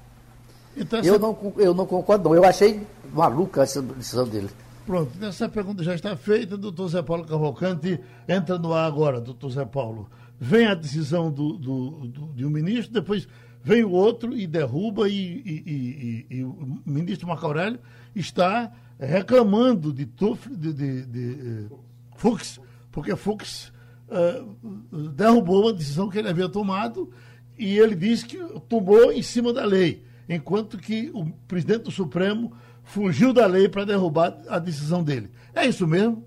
[0.78, 1.10] Então, essa...
[1.10, 2.36] eu, não, eu não concordo, não.
[2.36, 4.50] Eu achei maluca essa decisão dele.
[4.86, 6.58] Pronto, essa pergunta já está feita.
[6.58, 10.10] Doutor Zé Paulo Cavalcante entra no ar agora, doutor Zé Paulo.
[10.40, 13.28] Vem a decisão do, do, do, de um ministro, depois
[13.64, 17.80] vem o outro e derruba, e, e, e, e o ministro Marco Aurélio
[18.14, 21.70] está reclamando de, Tuf, de, de, de, de
[22.16, 22.60] Fux,
[22.92, 23.72] porque Fux
[24.08, 27.10] uh, derrubou a decisão que ele havia tomado
[27.58, 32.54] e ele disse que tomou em cima da lei enquanto que o presidente do Supremo
[32.84, 35.30] fugiu da lei para derrubar a decisão dele.
[35.54, 36.24] É isso mesmo?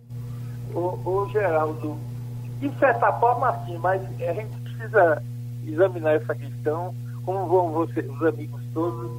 [0.75, 1.97] Ô, ô Geraldo,
[2.61, 5.23] de certa forma sim, mas a gente precisa
[5.67, 9.11] examinar essa questão, como vão você, os amigos todos,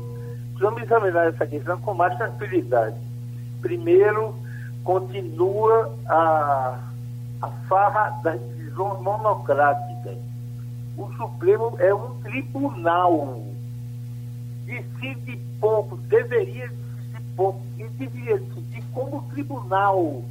[0.49, 2.95] precisamos examinar essa questão com mais tranquilidade.
[3.67, 4.33] Primeiro,
[4.81, 6.79] continua a,
[7.41, 10.17] a farra das decisões monocráticas.
[10.97, 13.43] O Supremo é um tribunal
[14.65, 20.23] decide pouco, deveria decidir pouco, e deveria decidir como tribunal.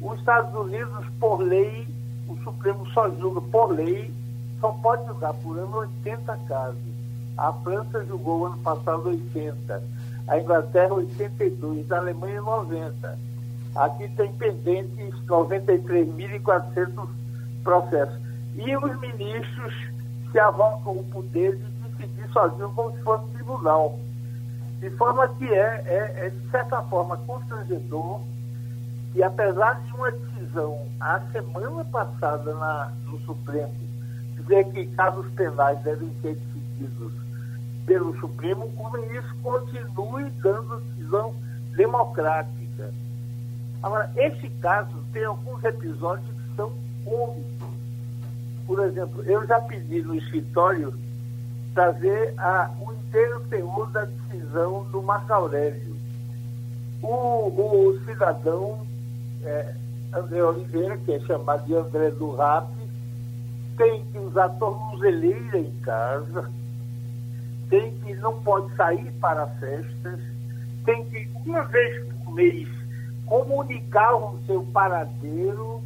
[0.00, 1.86] Os Estados Unidos, por lei,
[2.28, 4.10] o Supremo só julga por lei,
[4.58, 6.80] só pode julgar por ano 80 casos.
[7.36, 9.82] A França julgou ano passado 80,
[10.28, 13.18] a Inglaterra 82, a Alemanha 90.
[13.74, 17.08] Aqui tem pendentes 93.400
[17.62, 18.18] processo.
[18.54, 19.74] E os ministros
[20.30, 23.98] se avocam o poder de decidir sozinhos como se fosse tribunal.
[24.80, 28.20] De forma que é, é, é de certa forma, constrangedor
[29.12, 33.74] que, apesar de uma decisão a semana passada na, no Supremo
[34.36, 37.12] dizer que casos penais devem ser decididos
[37.88, 41.34] pelo Supremo, o ministro continue dando decisão
[41.74, 42.92] democrática.
[43.82, 46.70] Agora, esse caso tem alguns episódios que são
[47.02, 47.68] cômicos.
[48.66, 50.92] Por exemplo, eu já pedi no escritório
[51.74, 55.96] trazer a, o inteiro teor da decisão do Marco Aurélio.
[57.02, 58.86] O, o cidadão
[59.44, 59.74] é,
[60.12, 62.68] André Oliveira, que é chamado de André do Rap,
[63.78, 66.50] tem que usar tornozeleira em casa,
[67.68, 70.20] tem que não pode sair para festas,
[70.84, 72.68] tem que, uma vez por mês,
[73.26, 75.82] comunicar o seu paradeiro.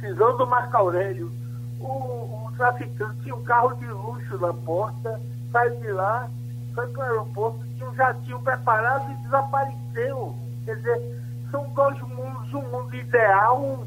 [0.00, 1.32] Decisão do Marco Aurélio.
[1.80, 5.20] O, o traficante tinha um carro de luxo na porta,
[5.52, 6.28] sai de lá,
[6.74, 10.34] foi para o aeroporto, tinha um jatinho preparado e desapareceu.
[10.64, 13.86] Quer dizer, são dois mundos, um mundo ideal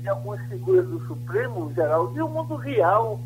[0.00, 3.20] de algumas figuras do Supremo, geral, e um mundo real,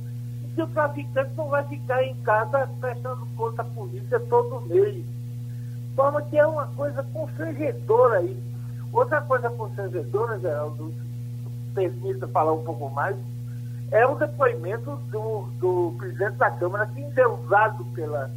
[0.55, 5.05] que o traficante não vai ficar em casa prestando conta à polícia todo mês.
[5.97, 8.43] Forma que é uma coisa constrangedora aí.
[8.93, 10.95] Outra coisa constrangedora, Geraldo,
[11.75, 13.17] permita falar um pouco mais,
[13.91, 18.31] é o depoimento do, do presidente da Câmara, que é usado pela,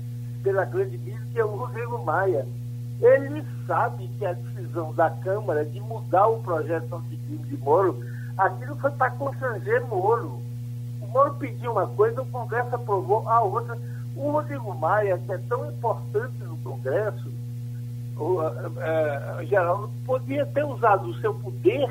[0.43, 2.45] pela grande mídia, que é o Rodrigo Maia
[3.01, 8.03] ele sabe que a decisão da Câmara de mudar o projeto anticrime de Moro,
[8.37, 10.41] aquilo foi para constranger Moro.
[11.09, 13.77] Moro pediu uma coisa, o Congresso aprovou a outra.
[14.15, 17.31] O Rodrigo Maia, que é tão importante no Congresso,
[18.17, 18.41] o,
[18.79, 21.89] é, Geraldo, podia ter usado o seu poder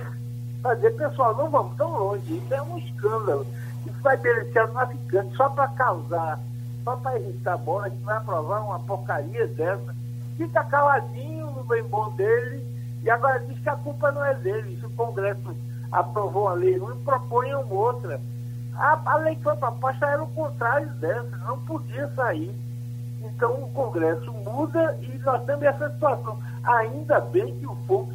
[0.61, 3.47] para dizer, pessoal, não vamos tão longe, isso é um escândalo.
[3.87, 6.41] Isso vai beneficiar o traficante só para causar,
[6.83, 9.95] só para irritar a gente vai aprovar uma porcaria dessa
[10.37, 12.65] fica caladinho no bem bom dele
[13.03, 14.77] e agora diz que a culpa não é dele.
[14.79, 15.57] Se o Congresso
[15.91, 18.21] aprovou a lei não proponham outra.
[18.79, 22.55] A, a lei que foi proposta era o contrário dessa, não podia sair.
[23.23, 26.39] Então o Congresso muda e nós temos essa situação.
[26.65, 28.15] Ainda bem que o Fux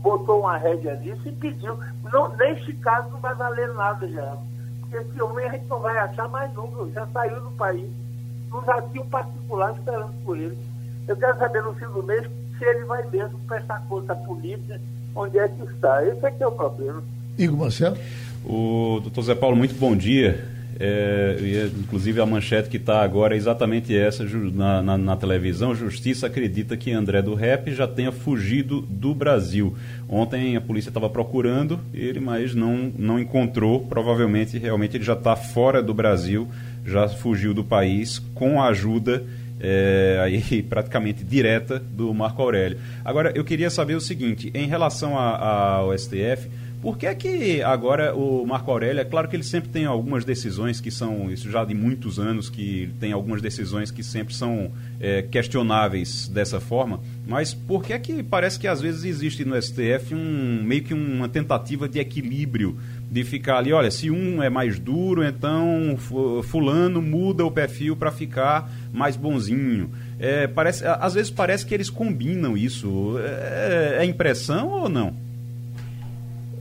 [0.00, 1.78] botou uma rédea nisso e pediu.
[2.12, 4.36] Não, neste caso não vai valer nada já.
[4.80, 7.90] Porque esse homem a gente não vai achar mais nunca, já saiu do país.
[8.50, 10.56] Não já tinha um particular esperando por ele.
[11.08, 14.80] Eu quero saber no fim do mês se ele vai mesmo prestar conta à polícia
[15.14, 16.04] onde é que está.
[16.04, 17.02] Esse é que é o problema.
[17.38, 17.96] Igor Marcelo?
[18.48, 20.44] O doutor Zé Paulo, muito bom dia.
[20.78, 25.74] É, e, inclusive a manchete que está agora é exatamente essa na, na, na, televisão.
[25.74, 29.74] Justiça acredita que André do Rep já tenha fugido do Brasil.
[30.08, 33.80] Ontem a polícia estava procurando ele, mas não, não encontrou.
[33.80, 36.46] Provavelmente, realmente, ele já está fora do Brasil,
[36.84, 39.24] já fugiu do país com a ajuda
[39.58, 42.78] é, aí praticamente direta do Marco Aurélio.
[43.04, 46.48] Agora, eu queria saber o seguinte, em relação ao STF,
[46.80, 50.24] por que é que agora o Marco Aurélio, é claro que ele sempre tem algumas
[50.24, 54.70] decisões que são, isso já de muitos anos, que tem algumas decisões que sempre são
[55.00, 59.60] é, questionáveis dessa forma, mas por que é que parece que às vezes existe no
[59.60, 62.76] STF um, meio que uma tentativa de equilíbrio
[63.10, 65.96] de ficar ali, olha, se um é mais duro, então
[66.44, 69.90] fulano muda o perfil para ficar mais bonzinho.
[70.18, 73.16] É, parece, às vezes parece que eles combinam isso.
[73.18, 75.25] É, é impressão ou não?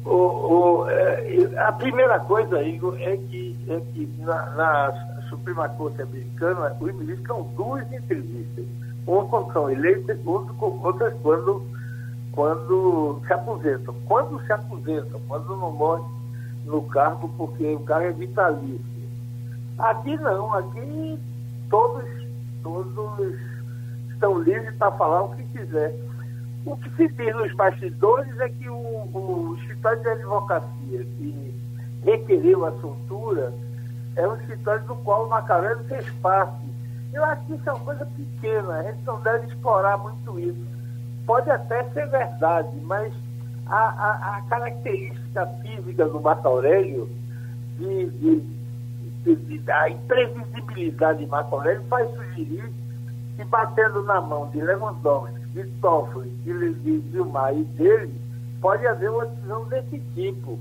[0.06, 6.02] O, o, é, a primeira coisa, Igor, é que, é que na, na Suprema Corte
[6.02, 8.66] Americana, os ministros são duas entrevistas.
[9.08, 11.66] Uma quando são eleitos, outras quando,
[12.32, 13.96] quando se aposentam.
[14.06, 16.04] Quando se aposentam, quando não morre
[16.66, 18.96] no cargo porque o cargo é vitalício.
[19.78, 21.20] Aqui não, aqui
[21.70, 22.06] todos,
[22.64, 23.36] todos
[24.12, 25.94] estão livres para falar o que quiser.
[26.66, 31.54] O que se diz nos bastidores é que o, o escritório de advocacia que
[32.04, 33.54] requeriu a soltura
[34.16, 36.66] é um escritório do qual o Macarena fez parte.
[37.14, 40.66] Eu acho que isso é uma coisa pequena, a gente não deve explorar muito isso.
[41.26, 43.14] Pode até ser verdade, mas
[43.68, 47.10] a, a, a característica física do Marco Aurélio,
[47.78, 48.40] de, de,
[49.24, 52.72] de, de, a imprevisibilidade de Marco Aurélio faz sugerir
[53.36, 58.14] que batendo na mão de Lewandowski, de Toffoli, de, Vilmar e dele,
[58.60, 60.60] pode haver uma decisão desse tipo.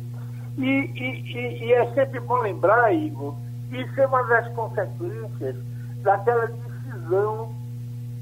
[0.57, 3.35] E, e, e, é sempre bom lembrar, Igor,
[3.73, 5.57] isso é uma das consequências
[6.03, 7.53] daquela decisão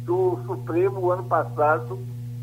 [0.07, 1.99] do Supremo ano passado,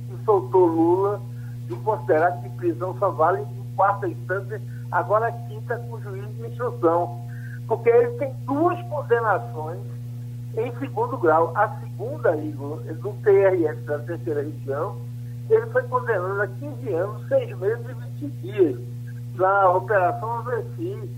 [0.08, 1.20] que soltou Lula
[1.68, 4.62] de considerar que prisão só vale em quarta instância,
[4.92, 7.20] agora quinta com juiz de instrução,
[7.68, 9.80] porque ele tem duas condenações
[10.60, 11.52] em segundo grau.
[11.56, 14.98] A segunda, Igor, do TRF da terceira região,
[15.50, 18.80] ele foi condenado a 15 anos, 6 meses e 20 dias
[19.36, 21.10] na Operação Avanci.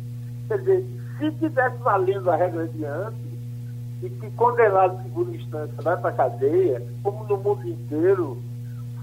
[0.48, 0.86] Quer dizer,
[1.18, 3.32] se tivesse valendo a regra de antes,
[4.02, 8.38] e que condenado de segunda instância vai para a cadeia, como no mundo inteiro,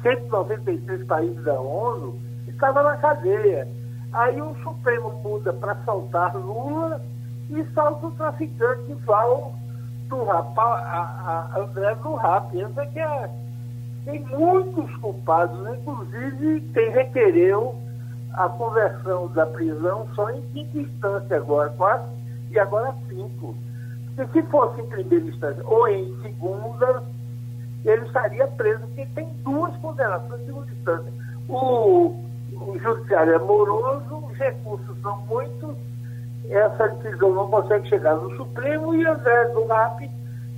[0.03, 3.69] 193 países da ONU, estava na cadeia.
[4.13, 7.01] Aí o Supremo muda para soltar Lula
[7.51, 9.55] e solta o traficante Val
[10.09, 12.61] do Rap, a, a André do Rap.
[12.61, 13.31] Essa que é,
[14.05, 17.75] tem muitos culpados, inclusive quem requereu
[18.35, 22.09] a conversão da prisão só em quinta instância agora, quatro,
[22.51, 23.55] e agora cinco.
[24.17, 27.05] Porque se fosse em primeira instância ou em segunda,
[27.85, 31.13] ele estaria preso, porque tem duas condenações em segunda instância.
[31.49, 32.15] O,
[32.53, 35.68] o judiciário é moroso, os recursos são muitos,
[36.51, 40.03] essa decisão não consegue chegar no Supremo e André do RAP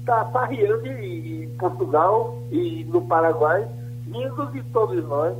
[0.01, 3.67] está farreando em Portugal e no Paraguai,
[4.07, 5.35] vindo de todos nós.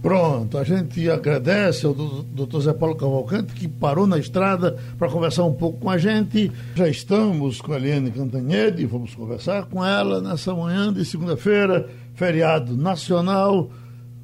[0.00, 5.44] Pronto, a gente agradece ao doutor Zé Paulo Cavalcante que parou na estrada para conversar
[5.44, 6.52] um pouco com a gente.
[6.76, 12.76] Já estamos com a Eliane Cantanhede, vamos conversar com ela nessa manhã de segunda-feira, feriado
[12.76, 13.68] nacional.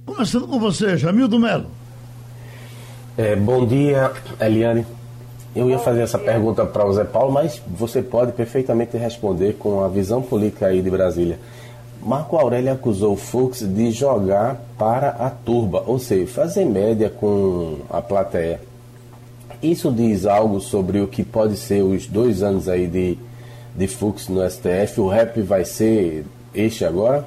[0.07, 1.67] Começando com você, Jamildo Melo.
[3.19, 4.87] É, bom dia, Eliane.
[5.55, 9.85] Eu ia fazer essa pergunta para o Zé Paulo, mas você pode perfeitamente responder com
[9.85, 11.39] a visão política aí de Brasília.
[12.03, 17.79] Marco Aurélio acusou o Fux de jogar para a turba, ou seja, fazer média com
[17.89, 18.61] a plateia.
[19.63, 23.17] Isso diz algo sobre o que pode ser os dois anos aí de,
[23.75, 25.01] de Fux no STF.
[25.01, 27.25] O rap vai ser este agora?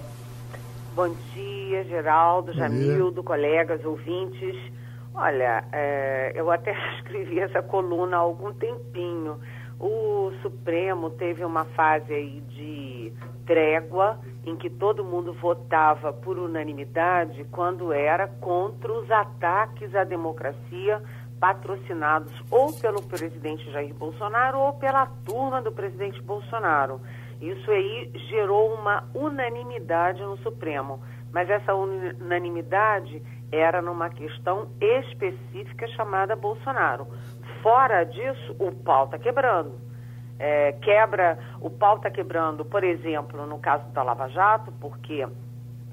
[0.95, 4.55] Bom dia, Geraldo, Jamildo, colegas, ouvintes.
[5.19, 9.39] Olha, é, eu até escrevi essa coluna há algum tempinho.
[9.79, 13.11] O Supremo teve uma fase aí de
[13.45, 21.01] trégua em que todo mundo votava por unanimidade quando era contra os ataques à democracia
[21.39, 27.01] patrocinados ou pelo presidente Jair Bolsonaro ou pela turma do presidente Bolsonaro.
[27.41, 30.99] Isso aí gerou uma unanimidade no Supremo,
[31.31, 33.21] mas essa unanimidade
[33.51, 37.07] era numa questão específica chamada Bolsonaro.
[37.61, 39.87] Fora disso, o pau está quebrando
[40.39, 45.27] é, quebra, o pau está quebrando, por exemplo, no caso da Lava Jato, porque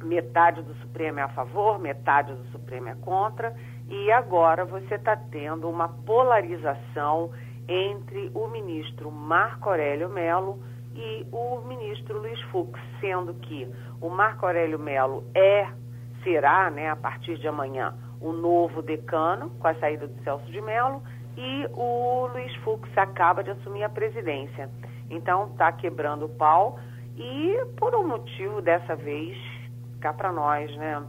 [0.03, 3.55] metade do Supremo é a favor, metade do Supremo é contra,
[3.89, 7.31] e agora você está tendo uma polarização
[7.67, 10.63] entre o ministro Marco Aurélio Melo
[10.95, 13.67] e o ministro Luiz Fux, sendo que
[14.01, 15.67] o Marco Aurélio Melo é,
[16.25, 20.61] será, né, a partir de amanhã, o novo decano, com a saída do Celso de
[20.61, 21.03] Mello,
[21.37, 24.69] e o Luiz Fux acaba de assumir a presidência.
[25.11, 26.79] Então está quebrando o pau
[27.17, 29.37] e por um motivo dessa vez,
[30.01, 31.03] cá para nós, né?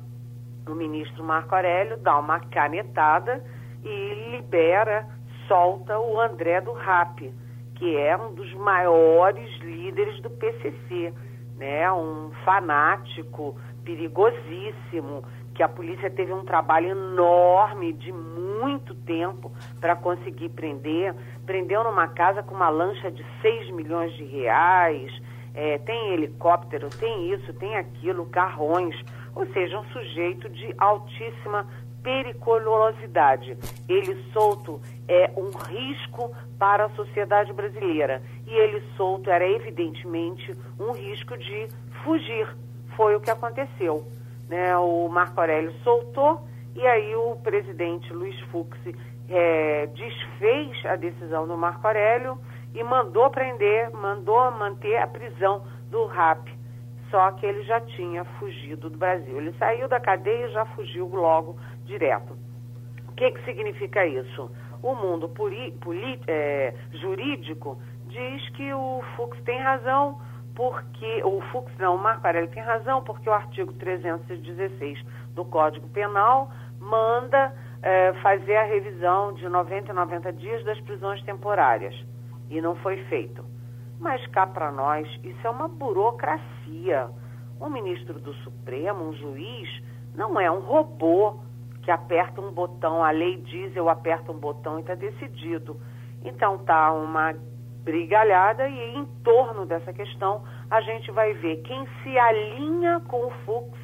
[0.67, 3.43] O ministro Marco Aurélio dá uma canetada
[3.83, 5.07] e libera,
[5.47, 7.31] solta o André do RAP,
[7.75, 11.13] que é um dos maiores líderes do PCC,
[11.57, 11.91] né?
[11.91, 20.49] Um fanático perigosíssimo, que a polícia teve um trabalho enorme de muito tempo para conseguir
[20.49, 21.15] prender.
[21.45, 25.11] Prendeu numa casa com uma lancha de 6 milhões de reais,
[25.53, 28.93] é, tem helicóptero, tem isso, tem aquilo, carrões.
[29.33, 31.65] Ou seja, um sujeito de altíssima
[32.03, 33.57] periculosidade.
[33.87, 38.21] Ele solto é um risco para a sociedade brasileira.
[38.45, 41.67] E ele solto era evidentemente um risco de
[42.03, 42.47] fugir.
[42.95, 44.05] Foi o que aconteceu
[44.49, 46.41] né, o Marco Aurélio soltou
[46.75, 48.77] e aí o presidente Luiz Fux
[49.29, 52.37] é, desfez a decisão do Marco Aurélio
[52.73, 56.47] e mandou prender, mandou manter a prisão do RAP.
[57.09, 59.37] Só que ele já tinha fugido do Brasil.
[59.37, 61.55] Ele saiu da cadeia e já fugiu logo
[61.85, 62.37] direto.
[63.07, 64.51] O que, que significa isso?
[64.83, 65.31] O mundo
[66.27, 70.19] é, jurídico diz que o Fux tem razão,
[70.55, 75.03] porque o Fux não, o Marco Aurélio tem razão, porque o artigo 316
[75.33, 76.49] do Código Penal
[76.79, 81.93] manda é, fazer a revisão de 90 em 90 dias das prisões temporárias.
[82.49, 83.43] E não foi feito.
[83.99, 87.09] Mas cá para nós, isso é uma burocracia.
[87.59, 89.69] Um ministro do Supremo, um juiz,
[90.15, 91.39] não é um robô
[91.83, 95.79] que aperta um botão, a lei diz, eu aperto um botão e está decidido.
[96.23, 97.35] Então tá uma
[97.85, 103.31] brigalhada e em torno dessa questão a gente vai ver quem se alinha com o
[103.45, 103.77] Fux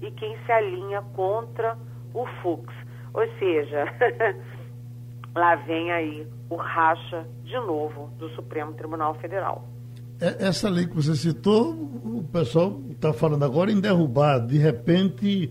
[0.00, 1.76] e quem se alinha contra
[2.14, 2.72] o Fux.
[3.12, 3.84] Ou seja,
[5.34, 9.66] lá vem aí o racha de novo do Supremo Tribunal Federal.
[10.20, 14.38] É, essa lei que você citou, o pessoal está falando agora em derrubar.
[14.38, 15.50] De repente,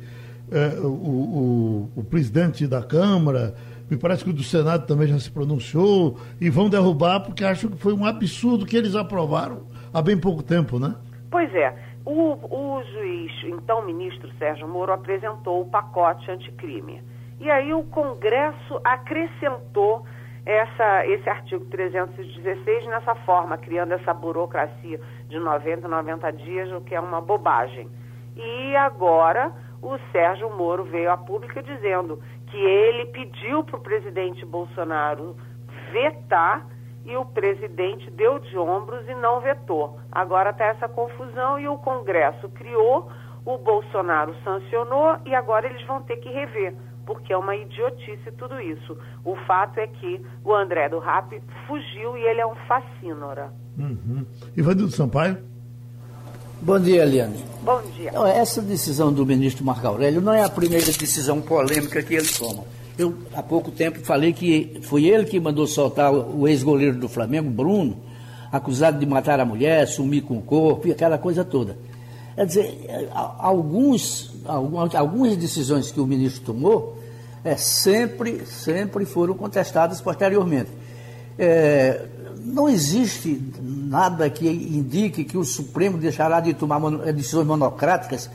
[0.51, 3.55] é, o, o, o, presidente da Câmara,
[3.89, 7.69] me parece que o do Senado também já se pronunciou, e vão derrubar porque acham
[7.69, 10.95] que foi um absurdo que eles aprovaram há bem pouco tempo, né?
[11.31, 11.73] Pois é.
[12.05, 17.01] O, o juiz, então ministro Sérgio Moro, apresentou o pacote anticrime.
[17.39, 20.05] E aí o Congresso acrescentou
[20.45, 26.95] essa, esse artigo 316 nessa forma, criando essa burocracia de 90, 90 dias, o que
[26.95, 27.89] é uma bobagem.
[28.38, 34.45] E agora o Sérgio Moro veio a público dizendo que ele pediu para o presidente
[34.45, 35.35] Bolsonaro
[35.91, 36.65] vetar
[37.05, 39.99] e o presidente deu de ombros e não vetou.
[40.11, 43.09] Agora está essa confusão e o Congresso criou,
[43.45, 46.75] o Bolsonaro sancionou e agora eles vão ter que rever
[47.07, 48.97] porque é uma idiotice tudo isso.
[49.23, 53.53] O fato é que o André do Rap fugiu e ele é um fascínora.
[53.79, 54.25] Uhum.
[54.57, 55.37] Ivanildo Sampaio?
[56.60, 57.45] Bom dia, Eliane.
[57.64, 58.12] Bom dia.
[58.34, 62.64] Essa decisão do ministro Marco Aurélio não é a primeira decisão polêmica que ele toma.
[62.97, 67.47] Eu, há pouco tempo, falei que foi ele que mandou soltar o ex-goleiro do Flamengo,
[67.47, 67.97] Bruno,
[68.51, 71.78] acusado de matar a mulher, sumir com o corpo e aquela coisa toda.
[72.36, 76.97] Quer dizer, alguns, algumas decisões que o ministro tomou
[77.43, 80.72] é, sempre, sempre foram contestadas posteriormente.
[81.38, 82.03] É,
[82.47, 88.29] não existe nada que indique que o Supremo deixará de tomar é, decisões monocráticas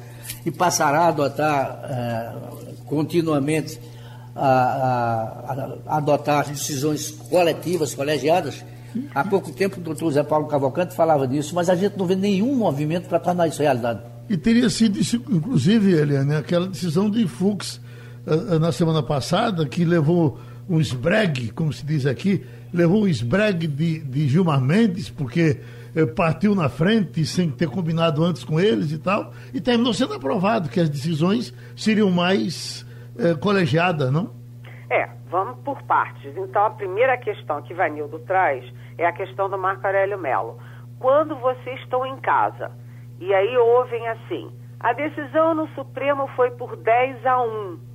[0.45, 2.33] e passará a adotar é,
[2.87, 3.81] continuamente
[4.37, 8.65] a, a, a, adotar decisões coletivas, colegiadas.
[9.15, 12.15] Há pouco tempo o doutor Zé Paulo Cavalcante falava disso, mas a gente não vê
[12.15, 14.01] nenhum movimento para tornar isso realidade.
[14.29, 14.99] E teria sido,
[15.31, 17.81] inclusive, Eliane, aquela decisão de Fux
[18.27, 20.39] eh, na semana passada, que levou
[20.69, 25.61] um esbregue, como se diz aqui, levou um esbregue de, de Gilmar Mendes, porque
[25.95, 30.15] eh, partiu na frente sem ter combinado antes com eles e tal, e terminou sendo
[30.15, 32.87] aprovado que as decisões seriam mais
[33.19, 34.31] eh, colegiadas, não?
[34.91, 36.37] É, vamos por partes.
[36.37, 38.65] Então, a primeira questão que Vanildo traz
[38.99, 40.59] é a questão do Marco Aurélio Melo.
[40.99, 42.71] Quando vocês estão em casa
[43.21, 44.51] e aí ouvem assim,
[44.81, 47.93] a decisão no Supremo foi por 10 a 1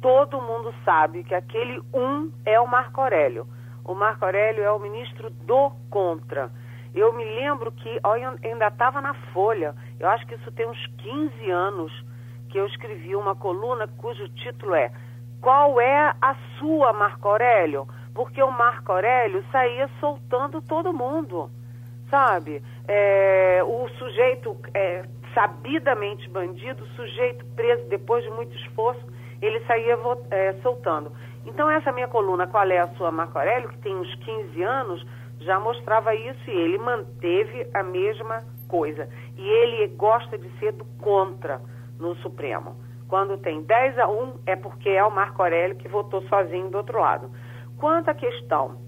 [0.00, 3.46] todo mundo sabe que aquele um é o Marco Aurélio.
[3.86, 6.50] O Marco Aurélio é o ministro do contra.
[6.92, 8.00] Eu me lembro que
[8.42, 11.92] ainda estava na Folha, eu acho que isso tem uns 15 anos,
[12.48, 14.90] que eu escrevi uma coluna cujo título é
[15.40, 17.86] Qual é a sua, Marco Aurélio?
[18.12, 21.48] Porque o Marco Aurélio saía soltando todo mundo,
[22.10, 22.62] sabe?
[22.88, 29.06] É, o sujeito é, sabidamente bandido, sujeito preso depois de muito esforço,
[29.40, 29.96] ele saía
[30.30, 31.12] é, soltando.
[31.46, 35.06] Então, essa minha coluna, Qual é a sua Marco Aurélio, que tem uns 15 anos,
[35.40, 39.08] já mostrava isso e ele manteve a mesma coisa.
[39.36, 41.60] E ele gosta de ser do contra
[42.00, 42.76] no Supremo.
[43.08, 46.78] Quando tem 10 a 1, é porque é o Marco Aurélio que votou sozinho do
[46.78, 47.30] outro lado.
[47.78, 48.78] Quanto à questão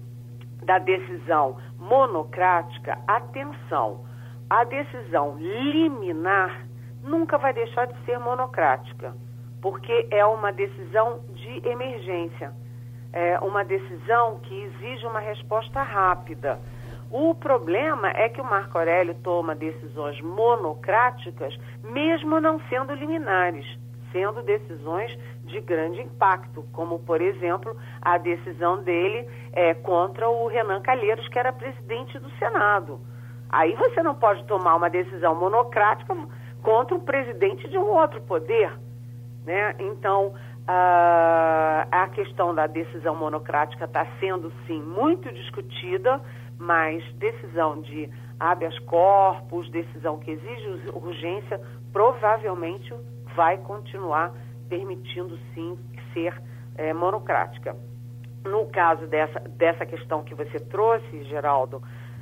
[0.63, 4.03] da decisão monocrática, atenção,
[4.49, 6.67] a decisão liminar
[7.01, 9.13] nunca vai deixar de ser monocrática
[9.61, 11.19] porque é uma decisão
[11.49, 12.53] de emergência,
[13.11, 16.59] é uma decisão que exige uma resposta rápida.
[17.11, 23.65] O problema é que o Marco Aurélio toma decisões monocráticas, mesmo não sendo liminares,
[24.11, 30.81] sendo decisões de grande impacto, como, por exemplo, a decisão dele é, contra o Renan
[30.81, 32.99] Calheiros, que era presidente do Senado.
[33.49, 36.15] Aí você não pode tomar uma decisão monocrática
[36.61, 38.71] contra o presidente de um outro poder.
[39.45, 39.73] Né?
[39.79, 40.35] Então,
[40.71, 46.21] a, a questão da decisão monocrática está sendo, sim, muito discutida,
[46.59, 48.07] mas decisão de
[48.39, 51.59] habeas corpus, decisão que exige urgência,
[51.91, 52.93] provavelmente
[53.35, 54.31] vai continuar
[54.69, 55.75] permitindo, sim,
[56.13, 56.39] ser
[56.75, 57.75] é, monocrática.
[58.45, 61.81] No caso dessa, dessa questão que você trouxe, Geraldo,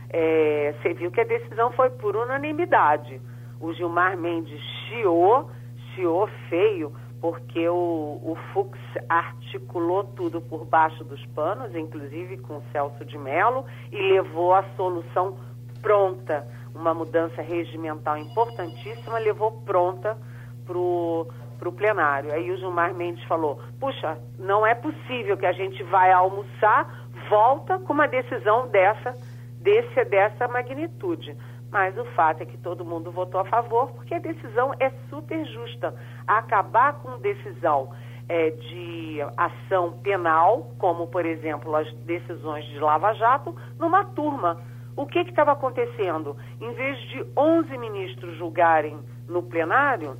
[0.10, 3.20] é, você viu que a decisão foi por unanimidade.
[3.60, 5.52] O Gilmar Mendes chiou,
[5.94, 8.78] chiou feio, porque o, o Fux
[9.10, 14.64] articulou tudo por baixo dos panos, inclusive com o Celso de Mello, e levou a
[14.76, 15.38] solução
[15.82, 16.48] pronta.
[16.76, 20.18] Uma mudança regimental importantíssima levou pronta
[20.66, 22.32] para o plenário.
[22.32, 27.80] Aí o Gilmar Mendes falou: puxa, não é possível que a gente vai almoçar, volta
[27.80, 29.16] com uma decisão dessa,
[29.60, 31.36] desse, dessa magnitude.
[31.72, 35.46] Mas o fato é que todo mundo votou a favor, porque a decisão é super
[35.46, 35.94] justa.
[36.26, 37.90] Acabar com decisão
[38.30, 44.62] é, de ação penal, como, por exemplo, as decisões de Lava Jato, numa turma.
[44.96, 46.36] O que estava acontecendo?
[46.60, 48.98] Em vez de 11 ministros julgarem
[49.28, 50.18] no plenário,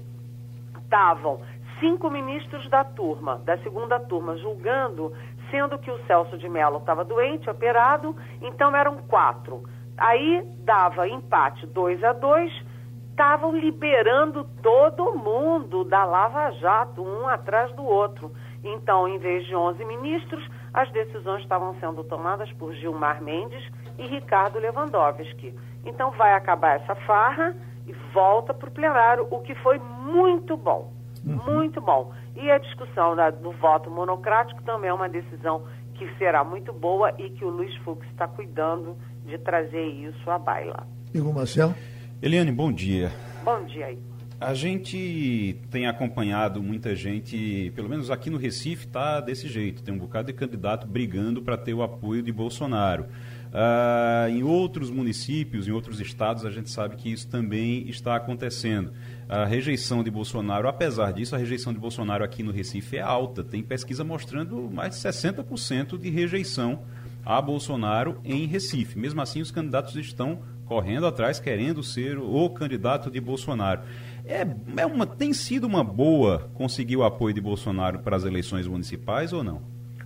[0.78, 1.42] estavam
[1.80, 5.14] cinco ministros da turma, da segunda turma, julgando,
[5.52, 9.64] sendo que o Celso de Mello estava doente, operado, então eram quatro.
[9.98, 12.78] Aí dava empate 2 a 2
[13.18, 18.32] estavam liberando todo mundo da Lava Jato, um atrás do outro.
[18.64, 23.68] Então, em vez de 11 ministros, as decisões estavam sendo tomadas por Gilmar Mendes
[23.98, 25.52] e Ricardo Lewandowski.
[25.84, 27.56] Então, vai acabar essa farra
[27.88, 30.94] e volta para o plenário, o que foi muito bom.
[31.26, 31.56] Uhum.
[31.56, 32.14] Muito bom.
[32.36, 35.64] E a discussão da, do voto monocrático também é uma decisão
[35.96, 38.96] que será muito boa e que o Luiz Fux está cuidando
[39.28, 40.88] de trazer isso à baila.
[41.14, 41.76] Igor Marcel?
[42.22, 43.12] Eliane, bom dia.
[43.44, 44.00] Bom dia aí.
[44.40, 49.82] A gente tem acompanhado muita gente, pelo menos aqui no Recife, tá desse jeito.
[49.82, 53.06] Tem um bocado de candidato brigando para ter o apoio de Bolsonaro.
[53.48, 58.94] Uh, em outros municípios, em outros estados, a gente sabe que isso também está acontecendo.
[59.28, 63.44] A rejeição de Bolsonaro, apesar disso, a rejeição de Bolsonaro aqui no Recife é alta.
[63.44, 66.84] Tem pesquisa mostrando mais de 60% de rejeição
[67.28, 68.98] a Bolsonaro em Recife.
[68.98, 73.82] Mesmo assim, os candidatos estão correndo atrás, querendo ser o candidato de Bolsonaro.
[74.26, 74.46] É,
[74.82, 79.34] é uma, tem sido uma boa conseguir o apoio de Bolsonaro para as eleições municipais
[79.34, 79.62] ou não?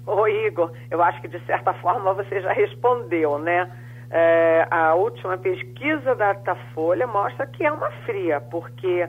[0.07, 3.71] Ô Igor, eu acho que de certa forma você já respondeu, né?
[4.09, 9.07] É, a última pesquisa da Datafolha mostra que é uma fria, porque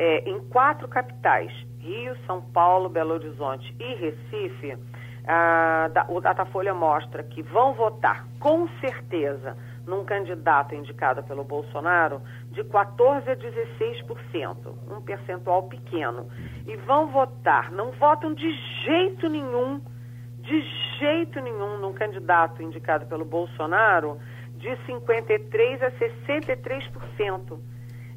[0.00, 4.76] é, em quatro capitais, Rio, São Paulo, Belo Horizonte e Recife,
[6.08, 9.56] o Datafolha mostra que vão votar com certeza
[9.86, 12.20] num candidato indicado pelo Bolsonaro
[12.50, 14.56] de 14% a 16%,
[14.90, 16.28] um percentual pequeno.
[16.66, 18.50] E vão votar, não votam de
[18.84, 19.80] jeito nenhum,
[20.38, 20.60] de
[20.98, 24.18] jeito nenhum, num candidato indicado pelo Bolsonaro
[24.56, 27.58] de 53% a 63%.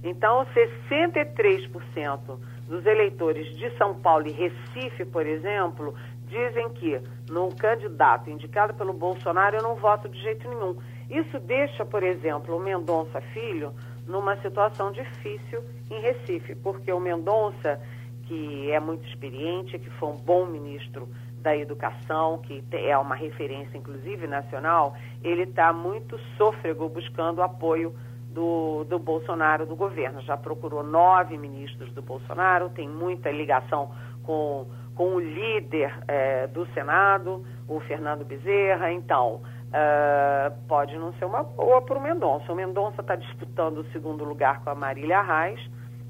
[0.04, 5.96] Então, 63% dos eleitores de São Paulo e Recife, por exemplo,
[6.28, 10.76] dizem que no candidato indicado pelo Bolsonaro eu não voto de jeito nenhum.
[11.10, 13.74] Isso deixa, por exemplo, o Mendonça Filho
[14.08, 17.80] numa situação difícil em Recife, porque o Mendonça,
[18.28, 21.08] que é muito experiente, que foi um bom ministro
[21.42, 27.96] da educação, que é uma referência inclusive nacional, ele está muito sôfrego buscando apoio
[28.36, 30.22] do, do Bolsonaro, do governo.
[30.22, 33.92] Já procurou nove ministros do Bolsonaro, tem muita ligação
[34.24, 38.92] com, com o líder é, do Senado, o Fernando Bezerra.
[38.92, 39.42] Então,
[39.76, 42.50] Uh, pode não ser uma boa para o Mendonça.
[42.50, 45.60] O Mendonça está disputando o segundo lugar com a Marília Reis,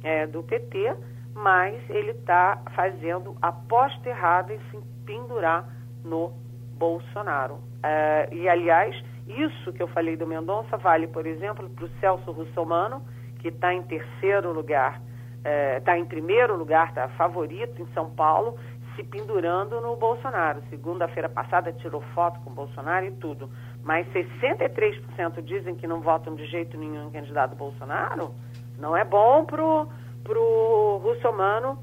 [0.04, 0.96] é, do PT,
[1.34, 5.68] mas ele está fazendo a aposta errada em se pendurar
[6.04, 6.32] no
[6.78, 7.56] Bolsonaro.
[7.56, 8.96] Uh, e, aliás,
[9.28, 13.02] isso que eu falei do Mendonça vale, por exemplo, para o Celso Russomano,
[13.40, 15.02] que está em terceiro lugar,
[15.78, 18.58] está uh, em primeiro lugar, está favorito em São Paulo,
[18.96, 20.62] se pendurando no Bolsonaro.
[20.70, 23.50] Segunda-feira passada tirou foto com o Bolsonaro e tudo.
[23.84, 28.34] Mas 63% dizem que não votam de jeito nenhum em candidato Bolsonaro.
[28.78, 29.88] Não é bom pro,
[30.24, 31.78] pro russomano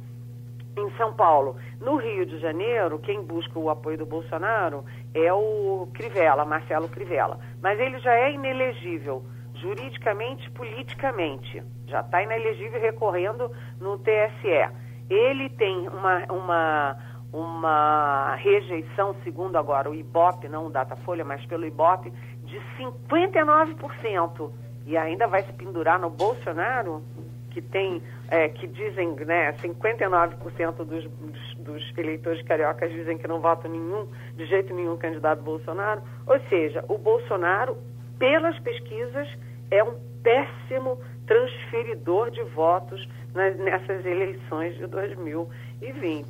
[0.76, 1.56] em São Paulo.
[1.80, 4.84] No Rio de Janeiro, quem busca o apoio do Bolsonaro
[5.14, 7.38] é o Crivella, Marcelo Crivella.
[7.60, 9.22] Mas ele já é inelegível,
[9.54, 11.62] juridicamente, politicamente.
[11.86, 16.96] Já está inelegível recorrendo no TSE ele tem uma, uma,
[17.32, 22.12] uma rejeição, segundo agora o IBOP, não o Datafolha, mas pelo IBOP,
[22.44, 24.50] de 59%.
[24.86, 27.02] E ainda vai se pendurar no Bolsonaro,
[27.50, 33.40] que tem, é, que dizem, né, 59% dos, dos, dos, eleitores cariocas dizem que não
[33.40, 36.02] votam nenhum, de jeito nenhum candidato Bolsonaro.
[36.26, 37.76] Ou seja, o Bolsonaro,
[38.18, 39.28] pelas pesquisas,
[39.70, 40.98] é um péssimo
[41.32, 46.28] transferidor de votos nessas eleições de 2020.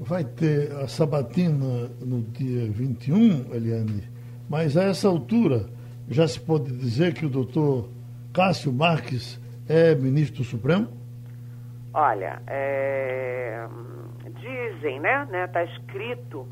[0.00, 4.02] Vai ter a sabatina no dia 21, Eliane,
[4.50, 5.66] mas a essa altura
[6.08, 7.88] já se pode dizer que o doutor
[8.32, 10.88] Cássio Marques é ministro do Supremo?
[11.94, 13.66] Olha, é...
[14.40, 15.22] dizem, né?
[15.46, 16.46] Está né, escrito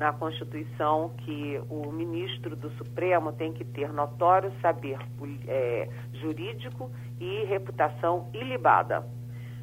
[0.00, 4.98] na Constituição que o ministro do Supremo tem que ter notório saber
[5.46, 6.90] é, jurídico
[7.20, 9.06] e reputação ilibada.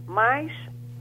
[0.05, 0.51] Mas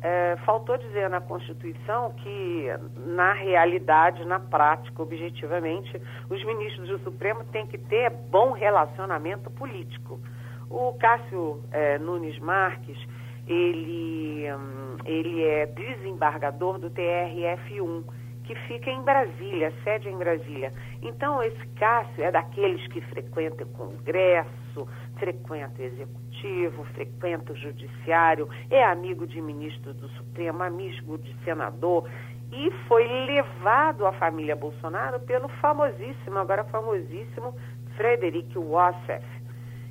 [0.01, 2.67] é, faltou dizer na Constituição que,
[3.05, 10.19] na realidade, na prática, objetivamente, os ministros do Supremo têm que ter bom relacionamento político.
[10.71, 12.99] O Cássio é, Nunes Marques
[13.47, 18.03] ele, hum, ele é desembargador do TRF1,
[18.47, 20.73] que fica em Brasília, sede em Brasília.
[21.03, 24.89] Então, esse Cássio é daqueles que frequenta o Congresso,
[25.19, 32.09] frequenta o Executivo, frequenta o Judiciário, é amigo de ministro do Supremo, amigo de senador,
[32.53, 37.55] e foi levado à família Bolsonaro pelo famosíssimo, agora famosíssimo,
[37.97, 39.25] Frederic Wassef.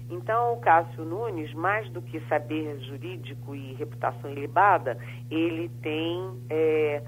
[0.09, 4.97] Então, o Cássio Nunes, mais do que saber jurídico e reputação ilibada,
[5.31, 7.01] ele tem, é,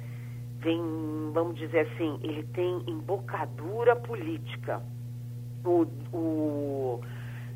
[0.62, 0.82] tem,
[1.34, 4.82] vamos dizer assim, ele tem embocadura política.
[5.64, 7.01] O, o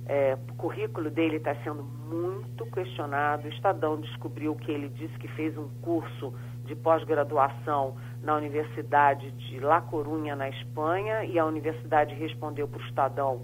[0.06, 3.48] é, currículo dele está sendo muito questionado.
[3.48, 6.34] O Estadão descobriu que ele disse que fez um curso
[6.66, 12.86] de pós-graduação na Universidade de La Corunha, na Espanha, e a universidade respondeu para o
[12.86, 13.42] Estadão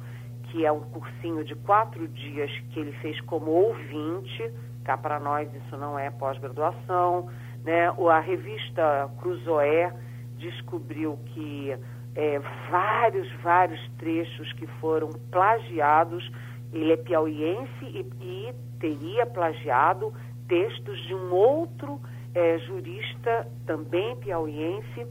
[0.51, 4.51] que é um cursinho de quatro dias que ele fez como ouvinte,
[4.83, 7.29] cá para nós isso não é pós-graduação,
[7.67, 7.87] né?
[7.89, 9.93] A revista Cruzoé
[10.37, 11.75] descobriu que
[12.15, 12.39] é,
[12.71, 16.31] vários, vários trechos que foram plagiados,
[16.71, 20.13] ele é piauiense e, e teria plagiado
[20.47, 21.99] textos de um outro
[22.33, 25.05] é, jurista, também piauiense,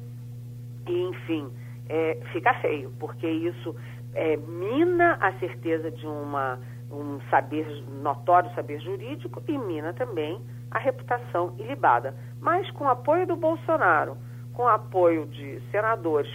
[0.88, 1.50] e enfim,
[1.90, 3.76] é, fica feio, porque isso
[4.14, 6.58] é, mina a certeza de uma,
[6.90, 7.66] um saber
[8.02, 10.40] notório saber jurídico e mina também
[10.70, 12.14] a reputação ilibada.
[12.46, 14.16] Mas com apoio do Bolsonaro,
[14.54, 16.32] com apoio de senadores,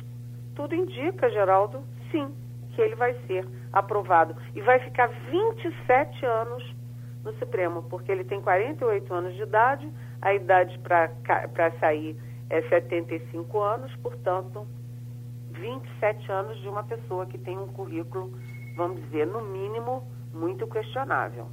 [0.53, 2.35] tudo indica, Geraldo, sim,
[2.75, 6.75] que ele vai ser aprovado e vai ficar 27 anos
[7.23, 9.89] no Supremo, porque ele tem 48 anos de idade,
[10.21, 12.17] a idade para sair
[12.49, 14.67] é 75 anos, portanto,
[15.51, 18.37] 27 anos de uma pessoa que tem um currículo,
[18.75, 20.03] vamos dizer, no mínimo,
[20.33, 21.47] muito questionável.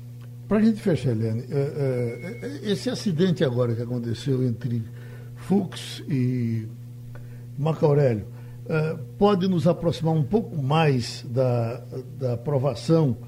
[0.49, 4.83] Para a gente fechar, Eliane, é, é, esse acidente agora que aconteceu entre
[5.37, 6.67] Fux e
[7.59, 8.27] Marco Aurélio
[8.67, 11.83] é, pode nos aproximar um pouco mais da,
[12.19, 13.19] da aprovação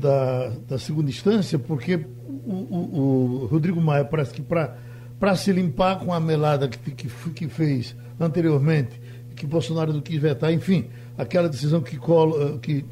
[0.00, 2.06] da, da segunda instância, porque
[2.46, 7.08] o, o, o Rodrigo Maia parece que para se limpar com a melada que, que,
[7.08, 9.00] que fez anteriormente
[9.34, 10.86] que Bolsonaro não quis vetar, enfim,
[11.18, 12.84] aquela decisão que, Colo, eh, que,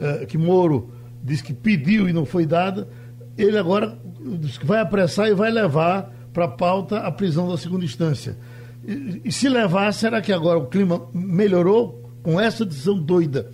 [0.00, 0.90] eh, que Moro
[1.22, 2.88] disse que pediu e não foi dada,
[3.36, 3.98] ele agora
[4.64, 8.36] vai apressar e vai levar para a pauta a prisão da segunda instância.
[8.86, 13.50] E, e, se levar, será que agora o clima melhorou com essa decisão doida,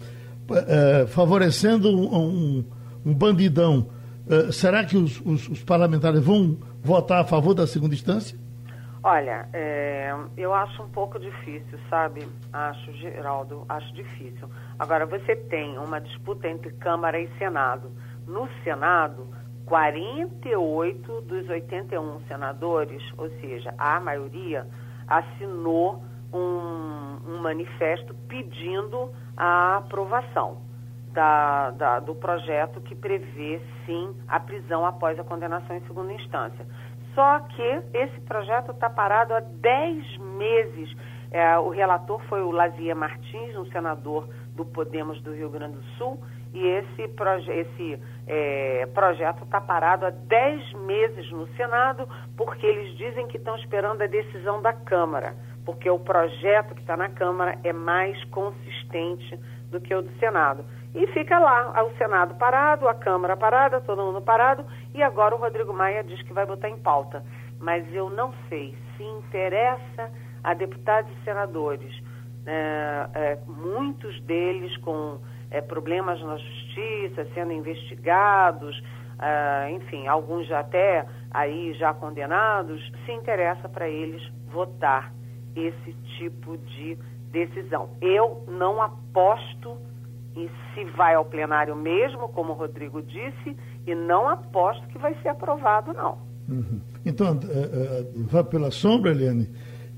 [0.51, 2.65] é, favorecendo um, um,
[3.07, 3.89] um bandidão?
[4.29, 8.39] É, será que os, os, os parlamentares vão votar a favor da segunda instância?
[9.09, 12.29] Olha, é, eu acho um pouco difícil, sabe?
[12.53, 14.51] Acho, Geraldo, acho difícil.
[14.77, 17.93] Agora, você tem uma disputa entre Câmara e Senado.
[18.27, 19.29] No Senado,
[19.65, 24.67] 48 dos 81 senadores, ou seja, a maioria,
[25.07, 26.03] assinou
[26.33, 30.67] um, um manifesto pedindo a aprovação
[31.17, 36.67] da, da, do projeto que prevê, sim, a prisão após a condenação em segunda instância.
[37.17, 40.95] Só que esse projeto está parado há 10 meses.
[41.31, 45.83] É, o relator foi o Lazier Martins, um senador do Podemos do Rio Grande do
[45.97, 52.07] Sul, e esse, proje esse é, projeto está parado há 10 meses no Senado,
[52.37, 56.99] porque eles dizem que estão esperando a decisão da Câmara, porque o projeto que está
[56.99, 59.41] na Câmara é mais consistente
[59.71, 60.65] do que o do Senado.
[60.97, 65.39] E fica lá, o Senado parado, a Câmara parada, todo mundo parado, e agora o
[65.39, 67.23] Rodrigo Maia diz que vai botar em pauta.
[67.61, 70.11] Mas eu não sei se interessa
[70.43, 71.95] a deputados e senadores,
[72.47, 75.19] é, é, muitos deles com
[75.51, 78.83] é, problemas na justiça, sendo investigados,
[79.19, 85.13] é, enfim, alguns já até aí já condenados, se interessa para eles votar
[85.55, 86.97] esse tipo de
[87.31, 87.91] decisão.
[88.01, 89.77] Eu não aposto
[90.37, 93.57] e se vai ao plenário mesmo, como o Rodrigo disse,
[93.87, 96.19] e não aposto que vai ser aprovado, não.
[96.49, 96.81] Uhum.
[97.05, 99.49] Então, é, é, vá pela sombra, Eliane,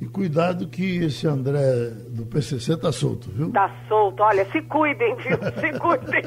[0.01, 3.49] e cuidado que esse André do PCC está solto, viu?
[3.49, 4.22] Está solto.
[4.22, 5.39] Olha, se cuidem, viu?
[5.61, 6.22] Se cuidem.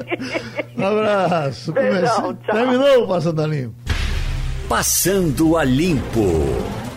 [0.76, 1.72] um abraço.
[1.72, 3.74] Beijão, Terminou o Passando a Limpo.
[4.68, 6.91] Passando a Limpo.